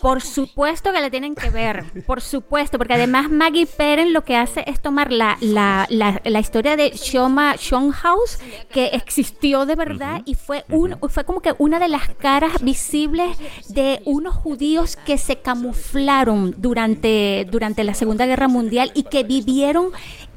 Por 0.00 0.22
supuesto 0.22 0.92
que 0.92 1.00
la 1.00 1.10
tienen 1.10 1.34
que 1.34 1.50
ver, 1.50 1.84
por 2.06 2.20
supuesto, 2.22 2.78
porque 2.78 2.94
además 2.94 3.30
Maggie 3.30 3.66
Perrin 3.66 4.12
lo 4.12 4.24
que 4.24 4.36
hace 4.36 4.64
es 4.66 4.80
tomar 4.80 5.12
la, 5.12 5.36
la, 5.40 5.86
la, 5.90 6.20
la 6.24 6.40
historia 6.40 6.76
de 6.76 6.90
Shoma 6.90 7.56
Schonhaus, 7.56 8.38
que 8.70 8.86
existió 8.86 9.66
de 9.66 9.74
verdad 9.74 10.22
y 10.24 10.34
fue, 10.34 10.64
un, 10.70 10.96
fue 11.08 11.24
como 11.24 11.40
que 11.40 11.54
una 11.58 11.78
de 11.78 11.88
las 11.88 12.08
caras 12.08 12.62
visibles 12.62 13.36
de 13.68 14.00
unos 14.06 14.34
judíos 14.34 14.96
que 14.96 15.18
se 15.18 15.36
camuflaron 15.36 16.54
durante, 16.56 17.46
durante 17.50 17.84
la 17.84 17.94
Segunda 17.94 18.26
Guerra 18.26 18.48
Mundial 18.48 18.92
y 18.94 19.04
que 19.04 19.22
vivieron 19.22 19.90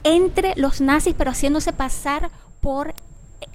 entre 0.04 0.54
los 0.58 0.82
nazis, 0.82 1.16
pero 1.18 1.32
haciéndose 1.32 1.72
pasar 1.72 2.32
por 2.60 2.94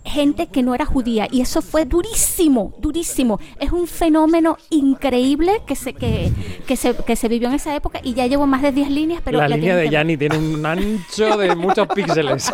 gente 0.09 0.49
que 0.49 0.63
no 0.63 0.75
era 0.75 0.85
judía 0.85 1.29
y 1.31 1.41
eso 1.41 1.63
fue 1.63 1.85
durísimo, 1.85 2.75
durísimo. 2.79 3.41
Es 3.61 3.73
un 3.73 3.87
fenómeno 3.87 4.57
increíble 4.71 5.63
que 5.67 5.77
se, 5.77 5.95
que, 5.95 6.31
que 6.67 6.77
se, 6.77 6.95
que 6.95 7.17
se 7.17 7.29
vivió 7.29 7.49
en 7.49 7.55
esa 7.55 7.75
época 7.75 8.01
y 8.03 8.15
ya 8.15 8.27
llevo 8.27 8.47
más 8.47 8.63
de 8.63 8.73
10 8.73 8.91
líneas, 8.91 9.23
pero 9.25 9.39
la, 9.39 9.49
la 9.49 9.57
línea 9.57 9.77
de. 9.77 9.89
Yanni 9.89 10.17
tiene 10.17 10.39
un 10.39 10.65
ancho 10.65 11.37
de 11.37 11.55
muchos 11.57 11.89
píxeles. 11.89 12.53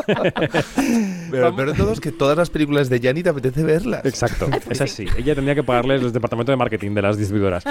Pero 1.30 1.50
lo 1.50 1.56
peor 1.56 1.72
de 1.72 1.76
todo 1.76 1.92
es 1.92 2.00
que 2.00 2.12
todas 2.12 2.36
las 2.36 2.50
películas 2.50 2.88
de 2.88 3.00
Yanni 3.00 3.22
te 3.22 3.30
apetece 3.30 3.62
verlas. 3.62 4.04
Exacto, 4.04 4.48
es 4.70 4.80
así. 4.80 5.06
Ella 5.16 5.34
tendría 5.34 5.54
que 5.54 5.62
pagarles 5.62 6.02
el 6.02 6.12
departamento 6.12 6.52
de 6.52 6.56
marketing 6.56 6.92
de 6.94 7.02
las 7.02 7.16
distribuidoras. 7.16 7.64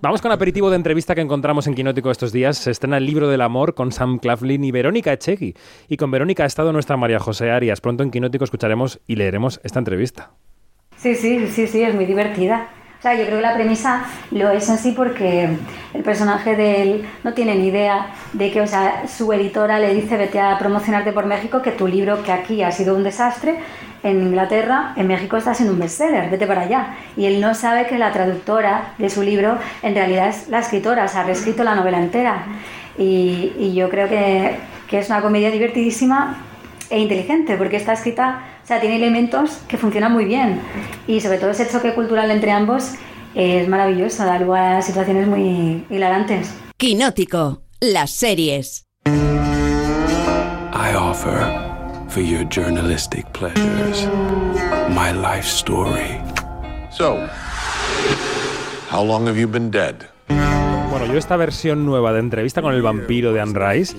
Vamos 0.00 0.22
con 0.22 0.32
aperitivo 0.32 0.70
de 0.70 0.76
entrevista 0.76 1.14
que 1.14 1.20
encontramos 1.20 1.66
en 1.66 1.74
Quinótico 1.74 2.10
estos 2.10 2.32
días. 2.32 2.58
Se 2.58 2.70
estrena 2.70 2.96
el 2.96 3.06
libro 3.06 3.28
del 3.28 3.40
amor 3.40 3.74
con 3.74 3.92
Sam 3.92 4.18
Claflin 4.18 4.64
y 4.64 4.70
Verónica 4.70 5.12
Echegui. 5.12 5.54
Y 5.88 5.96
con 5.96 6.10
Verónica 6.10 6.44
ha 6.44 6.46
estado 6.46 6.72
nuestra 6.72 6.96
María 6.96 7.18
José 7.18 7.50
Arias. 7.50 7.80
Pronto 7.80 8.02
en 8.02 8.10
Quinótico 8.10 8.44
escucharemos 8.44 9.00
y 9.06 9.16
leeremos 9.30 9.60
esta 9.62 9.78
entrevista. 9.78 10.30
Sí, 10.96 11.14
sí, 11.14 11.46
sí, 11.46 11.68
sí, 11.68 11.82
es 11.82 11.94
muy 11.94 12.04
divertida. 12.04 12.66
O 12.98 13.02
sea, 13.02 13.14
yo 13.14 13.24
creo 13.24 13.36
que 13.36 13.42
la 13.42 13.54
premisa 13.54 14.04
lo 14.32 14.50
es 14.50 14.68
así 14.68 14.90
porque 14.90 15.48
el 15.94 16.02
personaje 16.02 16.56
de 16.56 16.82
él 16.82 17.08
no 17.22 17.32
tiene 17.32 17.54
ni 17.54 17.68
idea 17.68 18.08
de 18.32 18.50
que, 18.50 18.60
o 18.60 18.66
sea, 18.66 19.06
su 19.06 19.32
editora 19.32 19.78
le 19.78 19.94
dice 19.94 20.16
vete 20.16 20.40
a 20.40 20.58
promocionarte 20.58 21.12
por 21.12 21.26
México, 21.26 21.62
que 21.62 21.70
tu 21.70 21.86
libro 21.86 22.22
que 22.24 22.32
aquí 22.32 22.62
ha 22.62 22.72
sido 22.72 22.96
un 22.96 23.04
desastre, 23.04 23.58
en 24.02 24.20
Inglaterra, 24.20 24.94
en 24.96 25.06
México 25.06 25.36
está 25.36 25.54
siendo 25.54 25.74
un 25.74 25.78
bestseller, 25.78 26.28
vete 26.28 26.46
para 26.46 26.62
allá. 26.62 26.96
Y 27.16 27.26
él 27.26 27.40
no 27.40 27.54
sabe 27.54 27.86
que 27.86 27.98
la 27.98 28.12
traductora 28.12 28.94
de 28.98 29.08
su 29.10 29.22
libro 29.22 29.58
en 29.82 29.94
realidad 29.94 30.28
es 30.28 30.48
la 30.48 30.58
escritora, 30.58 31.04
o 31.04 31.08
sea, 31.08 31.20
ha 31.20 31.24
reescrito 31.24 31.62
la 31.62 31.76
novela 31.76 31.98
entera. 31.98 32.46
Y, 32.98 33.52
y 33.58 33.74
yo 33.74 33.88
creo 33.88 34.08
que, 34.08 34.56
que 34.88 34.98
es 34.98 35.08
una 35.08 35.22
comedia 35.22 35.50
divertidísima 35.50 36.36
e 36.90 36.98
inteligente, 36.98 37.56
porque 37.56 37.76
está 37.76 37.92
escrita, 37.92 38.42
o 38.62 38.66
sea, 38.66 38.80
tiene 38.80 38.96
elementos 38.96 39.58
que 39.68 39.76
funcionan 39.76 40.12
muy 40.12 40.24
bien. 40.24 40.60
Y 41.06 41.20
sobre 41.20 41.38
todo 41.38 41.50
ese 41.50 41.68
choque 41.68 41.94
cultural 41.94 42.30
entre 42.30 42.52
ambos 42.52 42.92
es 43.34 43.68
maravilloso, 43.68 44.24
da 44.24 44.38
lugar 44.38 44.76
a 44.76 44.82
situaciones 44.82 45.26
muy 45.26 45.84
hilarantes. 45.90 46.54
Quinótico, 46.76 47.62
las 47.80 48.10
series. 48.10 48.84
I 50.72 50.94
offer, 50.96 51.38
for 52.08 52.22
your 52.22 52.44
journalistic 52.48 53.30
pleasures, 53.32 54.08
my 54.88 55.12
life 55.12 55.46
story. 55.46 56.20
So, 56.90 57.28
how 58.90 59.02
long 59.04 59.26
have 59.26 59.38
you 59.38 59.46
been 59.46 59.70
dead? 59.70 59.96
Bueno, 60.90 61.06
yo 61.06 61.18
esta 61.18 61.36
versión 61.36 61.86
nueva 61.86 62.12
de 62.12 62.20
entrevista 62.20 62.62
con 62.62 62.74
el 62.74 62.82
vampiro 62.82 63.32
de 63.32 63.40
Anne 63.40 63.54
Rice 63.54 63.96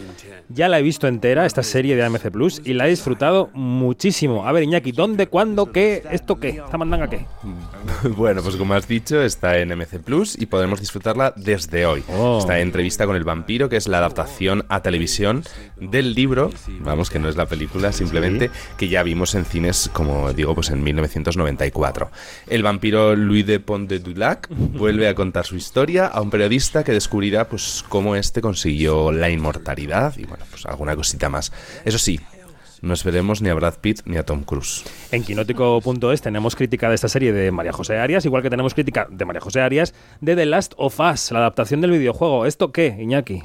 Ya 0.54 0.68
la 0.68 0.80
he 0.80 0.82
visto 0.82 1.08
entera, 1.08 1.46
esta 1.46 1.64
serie 1.64 1.96
de 1.96 2.04
AMC 2.04 2.32
Plus, 2.32 2.62
y 2.66 2.74
la 2.74 2.88
he 2.88 2.90
disfrutado 2.90 3.50
muchísimo. 3.54 4.48
A 4.48 4.52
ver, 4.52 4.64
Iñaki, 4.64 4.92
¿dónde, 4.92 5.28
cuándo, 5.28 5.72
qué, 5.72 6.04
esto 6.12 6.40
qué? 6.40 6.62
¿Esta 6.64 6.78
mandanga 6.78 7.10
qué? 7.10 7.26
Bueno, 8.18 8.42
pues 8.42 8.56
como 8.56 8.74
has 8.74 8.88
dicho, 8.88 9.22
está 9.22 9.58
en 9.58 9.70
MC 9.70 10.00
Plus 10.04 10.40
y 10.40 10.48
podemos 10.48 10.80
disfrutarla 10.80 11.34
desde 11.36 11.86
hoy. 11.86 12.04
Oh. 12.10 12.40
Esta 12.40 12.60
entrevista 12.60 13.06
con 13.06 13.16
el 13.16 13.24
vampiro, 13.24 13.70
que 13.70 13.78
es 13.78 13.88
la 13.88 14.00
adaptación 14.00 14.66
a 14.70 14.82
televisión 14.82 15.44
del 15.80 16.14
libro, 16.14 16.50
vamos, 16.80 17.10
que 17.10 17.20
no 17.20 17.30
es 17.30 17.36
la 17.36 17.46
película, 17.46 17.92
simplemente 17.92 18.50
que 18.78 18.88
ya 18.88 19.04
vimos 19.04 19.36
en 19.36 19.46
cines, 19.46 19.90
como 19.94 20.34
digo, 20.34 20.56
pues 20.56 20.70
en 20.70 20.84
1994. 20.84 22.12
El 22.48 22.64
vampiro 22.64 23.16
Louis 23.16 23.46
de 23.46 23.60
Pont 23.60 23.90
de 23.90 24.00
Dulac 24.00 24.48
vuelve 24.50 25.08
a 25.08 25.16
contar 25.16 25.46
su 25.46 25.56
historia 25.56 26.08
a 26.08 26.22
un 26.22 26.30
periodista 26.30 26.84
que 26.84 26.92
descubrirá 26.92 27.48
pues 27.48 27.84
cómo 27.88 28.16
este 28.16 28.42
consiguió 28.42 29.12
la 29.12 29.30
inmortalidad 29.30 30.18
y 30.18 30.26
bueno, 30.26 30.41
pues 30.50 30.66
alguna 30.66 30.96
cosita 30.96 31.30
más. 31.30 31.52
Eso 31.86 31.98
sí, 31.98 32.20
no 32.82 32.94
esperemos 32.96 33.42
ni 33.42 33.50
a 33.50 33.54
Brad 33.54 33.76
Pitt 33.80 34.02
ni 34.06 34.18
a 34.18 34.24
Tom 34.24 34.44
Cruise. 34.44 34.84
En 35.12 35.24
quinótico.es 35.24 36.22
tenemos 36.22 36.56
crítica 36.56 36.90
de 36.90 36.96
esta 36.96 37.10
serie 37.10 37.32
de 37.32 37.52
María 37.52 37.72
José 37.72 37.98
Arias, 37.98 38.26
igual 38.26 38.42
que 38.42 38.50
tenemos 38.50 38.74
crítica 38.74 39.08
de 39.10 39.24
María 39.24 39.42
José 39.42 39.62
Arias 39.62 39.94
de 40.20 40.36
The 40.36 40.46
Last 40.48 40.74
of 40.78 41.00
Us, 41.00 41.32
la 41.32 41.40
adaptación 41.40 41.82
del 41.82 41.92
videojuego. 41.92 42.46
¿Esto 42.46 42.72
qué, 42.72 42.98
Iñaki? 43.00 43.44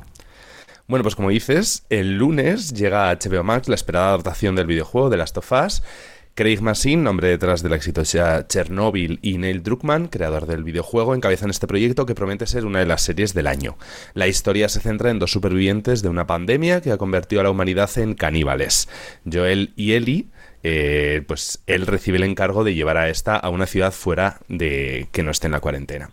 Bueno, 0.89 1.03
pues 1.03 1.17
como 1.17 1.31
dices, 1.31 1.85
el 1.91 2.17
lunes 2.17 2.73
llega 2.73 3.11
a 3.11 3.15
HBO 3.17 3.43
Max 3.43 3.69
la 3.69 3.75
esperada 3.75 4.11
adaptación 4.11 4.55
del 4.55 4.67
videojuego 4.67 5.11
de 5.11 5.17
Last 5.17 5.37
of 5.37 5.53
Us. 5.53 5.83
Craig 6.37 6.61
Massin, 6.61 7.03
nombre 7.03 7.29
detrás 7.29 7.63
de 7.63 7.71
la 7.71 7.77
exitosa 7.77 8.47
Chernobyl, 8.47 9.19
y 9.23 9.39
Neil 9.39 9.63
Druckmann, 9.63 10.09
creador 10.09 10.45
del 10.45 10.65
videojuego, 10.65 11.15
encabezan 11.15 11.49
este 11.49 11.67
proyecto 11.67 12.05
que 12.05 12.15
promete 12.15 12.47
ser 12.47 12.67
una 12.67 12.81
de 12.81 12.85
las 12.85 13.01
series 13.01 13.33
del 13.33 13.47
año. 13.47 13.79
La 14.13 14.27
historia 14.27 14.69
se 14.69 14.81
centra 14.81 15.11
en 15.11 15.19
dos 15.19 15.31
supervivientes 15.33 16.03
de 16.03 16.11
una 16.11 16.27
pandemia 16.27 16.83
que 16.83 16.93
ha 16.93 16.99
convertido 16.99 17.41
a 17.41 17.45
la 17.45 17.51
humanidad 17.51 17.89
en 17.97 18.13
caníbales. 18.13 18.87
Joel 19.25 19.73
y 19.77 19.93
Ellie 19.95 20.27
eh, 20.69 21.23
pues 21.29 21.61
él 21.69 21.87
recibe 21.87 22.17
el 22.17 22.25
encargo 22.25 22.65
de 22.65 22.75
llevar 22.75 22.97
a 22.97 23.09
esta 23.09 23.37
a 23.37 23.51
una 23.51 23.67
ciudad 23.67 23.93
fuera 23.93 24.41
de 24.49 25.07
que 25.13 25.23
no 25.23 25.31
esté 25.31 25.47
en 25.47 25.53
la 25.53 25.61
cuarentena. 25.61 26.11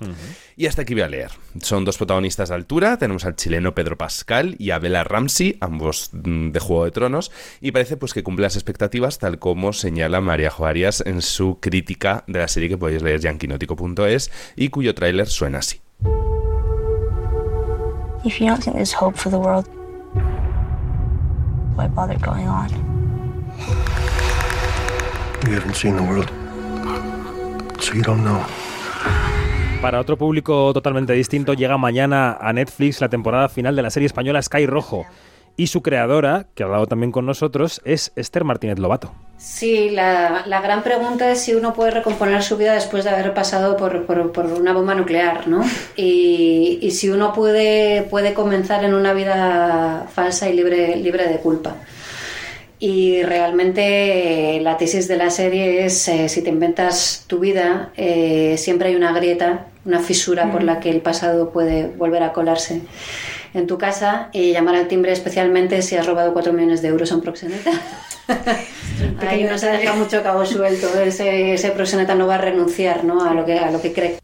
Y 0.56 0.68
hasta 0.68 0.84
aquí 0.84 0.94
voy 0.94 1.02
a 1.02 1.08
leer. 1.08 1.32
Son 1.60 1.86
dos 1.86 1.98
protagonistas 1.98 2.50
de 2.50 2.56
altura. 2.56 2.98
Tenemos 2.98 3.26
al 3.26 3.36
chileno 3.36 3.74
Pedro 3.74 3.98
Pascal 3.98 4.56
y 4.60 4.70
a 4.70 4.78
Bella 4.78 5.04
Ramsey, 5.04 5.58
ambos 5.60 6.12
mm, 6.12 6.52
de 6.52 6.60
Juego 6.60 6.86
de 6.86 6.92
Tronos. 6.92 7.32
Y 7.62 7.72
parece 7.72 7.98
pues 7.98 8.14
que 8.14 8.22
cumple 8.22 8.44
las 8.44 8.56
expectativas, 8.56 9.18
tal 9.18 9.40
como 9.40 9.74
señala 9.74 10.22
María 10.22 10.52
Joarias 10.52 11.02
en 11.04 11.24
su 11.24 11.58
crítica 11.60 12.24
de 12.28 12.38
la 12.38 12.48
serie 12.48 12.70
que 12.70 12.78
podéis 12.78 13.02
leer 13.02 13.22
ya 13.22 13.32
en 13.32 13.40
quinótico.es 13.40 14.30
y 14.56 14.70
cuyo 14.70 14.94
tráiler 14.94 15.26
suena 15.26 15.58
así. 15.58 15.82
If 18.24 18.40
you 18.40 18.46
don't 18.46 18.64
think 18.64 18.76
there's 18.76 18.94
hope 18.94 19.18
for 19.18 19.32
the 19.32 19.40
world, 19.40 19.68
why 21.76 21.88
bother 21.88 22.20
going 22.20 22.48
on? 22.48 22.93
You 25.46 25.56
haven't 25.56 25.76
seen 25.76 25.96
the 25.98 26.02
world, 26.04 26.30
so 27.80 27.94
you 27.94 28.02
don't 28.02 28.22
know. 28.24 28.40
Para 29.82 30.00
otro 30.00 30.18
público 30.18 30.72
totalmente 30.74 31.12
distinto, 31.14 31.54
llega 31.54 31.78
mañana 31.78 32.38
a 32.40 32.54
Netflix 32.54 33.02
la 33.02 33.10
temporada 33.10 33.50
final 33.50 33.76
de 33.76 33.82
la 33.82 33.90
serie 33.90 34.08
española 34.08 34.42
Sky 34.42 34.66
Rojo. 34.66 35.06
Y 35.56 35.68
su 35.68 35.84
creadora, 35.84 36.48
que 36.56 36.64
ha 36.64 36.66
hablado 36.66 36.88
también 36.88 37.12
con 37.12 37.28
nosotros, 37.28 37.80
es 37.86 38.12
Esther 38.16 38.44
Martínez 38.44 38.80
Lobato. 38.80 39.14
Sí, 39.38 39.92
la, 39.92 40.44
la 40.48 40.62
gran 40.62 40.82
pregunta 40.82 41.30
es 41.30 41.42
si 41.42 41.54
uno 41.54 41.74
puede 41.76 41.92
recomponer 41.92 42.42
su 42.42 42.58
vida 42.58 42.74
después 42.74 43.04
de 43.04 43.12
haber 43.12 43.36
pasado 43.36 43.78
por, 43.78 44.06
por- 44.08 44.32
por 44.32 44.46
una 44.46 44.74
bomba 44.74 44.96
nuclear, 44.96 45.48
¿no? 45.48 45.64
Y, 45.96 46.80
y 46.82 46.90
si 46.92 47.10
uno 47.10 47.34
puede, 47.34 48.02
puede 48.04 48.34
comenzar 48.34 48.84
en 48.84 48.96
una 48.96 49.14
vida 49.14 50.08
falsa 50.12 50.50
y 50.50 50.54
libre, 50.56 50.96
libre 50.96 51.28
de 51.28 51.38
culpa. 51.38 51.76
Y 52.86 53.24
realmente 53.24 54.58
eh, 54.58 54.60
la 54.60 54.76
tesis 54.76 55.08
de 55.08 55.16
la 55.16 55.30
serie 55.30 55.86
es, 55.86 56.06
eh, 56.10 56.28
si 56.28 56.42
te 56.42 56.50
inventas 56.50 57.24
tu 57.28 57.40
vida, 57.40 57.94
eh, 57.96 58.56
siempre 58.58 58.90
hay 58.90 58.98
una 58.98 59.14
grieta, 59.14 59.68
una 59.86 60.02
fisura 60.02 60.52
por 60.52 60.64
la 60.64 60.82
que 60.82 60.90
el 60.90 61.00
pasado 61.00 61.52
puede 61.52 61.88
volver 61.88 62.24
a 62.24 62.34
colarse 62.34 62.82
en 63.54 63.68
tu 63.68 63.78
casa 63.78 64.28
y 64.34 64.52
llamar 64.52 64.76
al 64.76 64.90
timbre 64.90 65.14
especialmente 65.14 65.82
si 65.82 65.96
has 65.96 66.06
robado 66.06 66.34
4 66.34 66.52
millones 66.52 66.82
de 66.82 66.90
euros 66.90 67.10
a 67.14 67.16
un 67.16 67.22
proxeneta. 67.22 67.72
Ahí 69.30 69.46
no 69.46 69.58
se 69.58 69.70
deja 69.70 69.96
mucho 69.96 70.22
cabo 70.22 70.46
suelto, 70.46 70.88
ese, 71.00 71.54
ese 71.54 71.72
proxeneta 71.72 72.16
no 72.16 72.28
va 72.28 72.36
a 72.36 72.40
renunciar 72.40 73.06
¿no? 73.06 73.24
a, 73.24 73.34
lo 73.34 73.46
que, 73.46 73.60
a 73.60 73.72
lo 73.72 73.82
que 73.82 73.94
cree. 73.94 74.18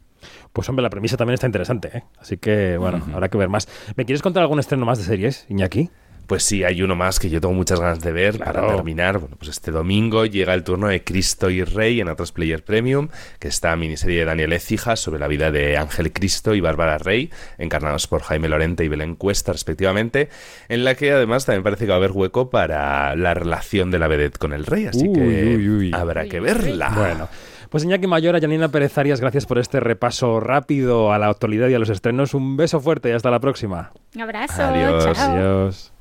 Pues 0.52 0.68
hombre, 0.68 0.82
la 0.82 0.90
premisa 0.90 1.16
también 1.16 1.34
está 1.34 1.46
interesante, 1.46 1.90
¿eh? 1.94 2.02
Así 2.18 2.36
que, 2.36 2.76
bueno, 2.76 3.00
habrá 3.14 3.30
que 3.30 3.38
ver 3.38 3.48
más. 3.48 3.68
¿Me 3.96 4.04
quieres 4.04 4.20
contar 4.20 4.42
algún 4.42 4.58
estreno 4.58 4.84
más 4.84 4.98
de 4.98 5.04
series, 5.04 5.46
Iñaki? 5.48 5.88
Pues 6.30 6.44
sí, 6.44 6.62
hay 6.62 6.80
uno 6.80 6.94
más 6.94 7.18
que 7.18 7.28
yo 7.28 7.40
tengo 7.40 7.54
muchas 7.54 7.80
ganas 7.80 8.00
de 8.02 8.12
ver 8.12 8.38
para 8.38 8.64
terminar. 8.64 9.18
Bueno, 9.18 9.34
pues 9.36 9.50
este 9.50 9.72
domingo 9.72 10.26
llega 10.26 10.54
el 10.54 10.62
turno 10.62 10.86
de 10.86 11.02
Cristo 11.02 11.50
y 11.50 11.64
Rey 11.64 12.00
en 12.00 12.08
Atlas 12.08 12.30
Player 12.30 12.62
Premium, 12.62 13.08
que 13.40 13.48
está 13.48 13.74
miniserie 13.74 14.20
de 14.20 14.26
Daniel 14.26 14.52
Ecija 14.52 14.94
sobre 14.94 15.18
la 15.18 15.26
vida 15.26 15.50
de 15.50 15.76
Ángel 15.76 16.12
Cristo 16.12 16.54
y 16.54 16.60
Bárbara 16.60 16.98
Rey, 16.98 17.32
encarnados 17.58 18.06
por 18.06 18.22
Jaime 18.22 18.48
Lorente 18.48 18.84
y 18.84 18.88
Belén 18.88 19.16
Cuesta, 19.16 19.50
respectivamente, 19.50 20.28
en 20.68 20.84
la 20.84 20.94
que 20.94 21.10
además 21.10 21.46
también 21.46 21.64
parece 21.64 21.86
que 21.86 21.88
va 21.88 21.96
a 21.96 21.98
haber 21.98 22.12
hueco 22.12 22.48
para 22.48 23.16
la 23.16 23.34
relación 23.34 23.90
de 23.90 23.98
la 23.98 24.06
vedette 24.06 24.38
con 24.38 24.52
el 24.52 24.66
rey, 24.66 24.86
así 24.86 25.08
Uy, 25.08 25.12
que 25.12 25.56
uy, 25.56 25.68
uy. 25.68 25.90
habrá 25.92 26.26
que 26.26 26.38
verla. 26.38 26.90
Bueno. 26.90 27.28
Pues 27.70 27.82
Iñaki 27.82 28.06
Mayor, 28.06 28.36
a 28.36 28.40
Janina 28.40 28.68
Pérez 28.68 28.96
Arias, 28.98 29.20
gracias 29.20 29.46
por 29.46 29.58
este 29.58 29.80
repaso 29.80 30.38
rápido 30.38 31.12
a 31.12 31.18
la 31.18 31.26
actualidad 31.26 31.66
y 31.68 31.74
a 31.74 31.80
los 31.80 31.90
estrenos. 31.90 32.34
Un 32.34 32.56
beso 32.56 32.80
fuerte 32.80 33.08
y 33.08 33.12
hasta 33.12 33.32
la 33.32 33.40
próxima. 33.40 33.90
Un 34.14 34.22
abrazo. 34.22 34.62
Adiós. 34.62 35.16
chao. 35.16 35.36
Adiós. 35.36 35.92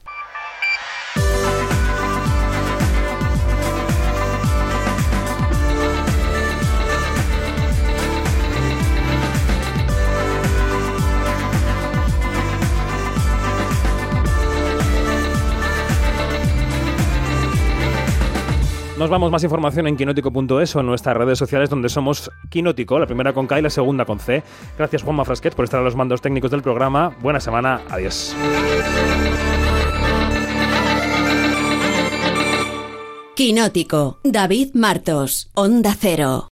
Nos 18.99 19.09
vamos 19.09 19.31
más 19.31 19.41
información 19.45 19.87
en 19.87 19.95
quinótico.es 19.95 20.75
o 20.75 20.81
en 20.81 20.85
nuestras 20.85 21.15
redes 21.15 21.39
sociales 21.39 21.69
donde 21.69 21.87
somos 21.87 22.29
Quinótico, 22.49 22.99
la 22.99 23.05
primera 23.05 23.31
con 23.31 23.47
K 23.47 23.59
y 23.59 23.61
la 23.61 23.69
segunda 23.69 24.03
con 24.03 24.19
C. 24.19 24.43
Gracias 24.77 25.03
Juanma 25.03 25.23
Frasquet 25.23 25.55
por 25.55 25.63
estar 25.63 25.79
a 25.79 25.83
los 25.83 25.95
mandos 25.95 26.21
técnicos 26.21 26.51
del 26.51 26.61
programa. 26.61 27.15
Buena 27.21 27.39
semana, 27.39 27.79
adiós. 27.89 28.35
Quinótico, 33.37 34.19
David 34.25 34.71
Martos, 34.73 35.49
Onda 35.53 35.95
Cero. 35.97 36.49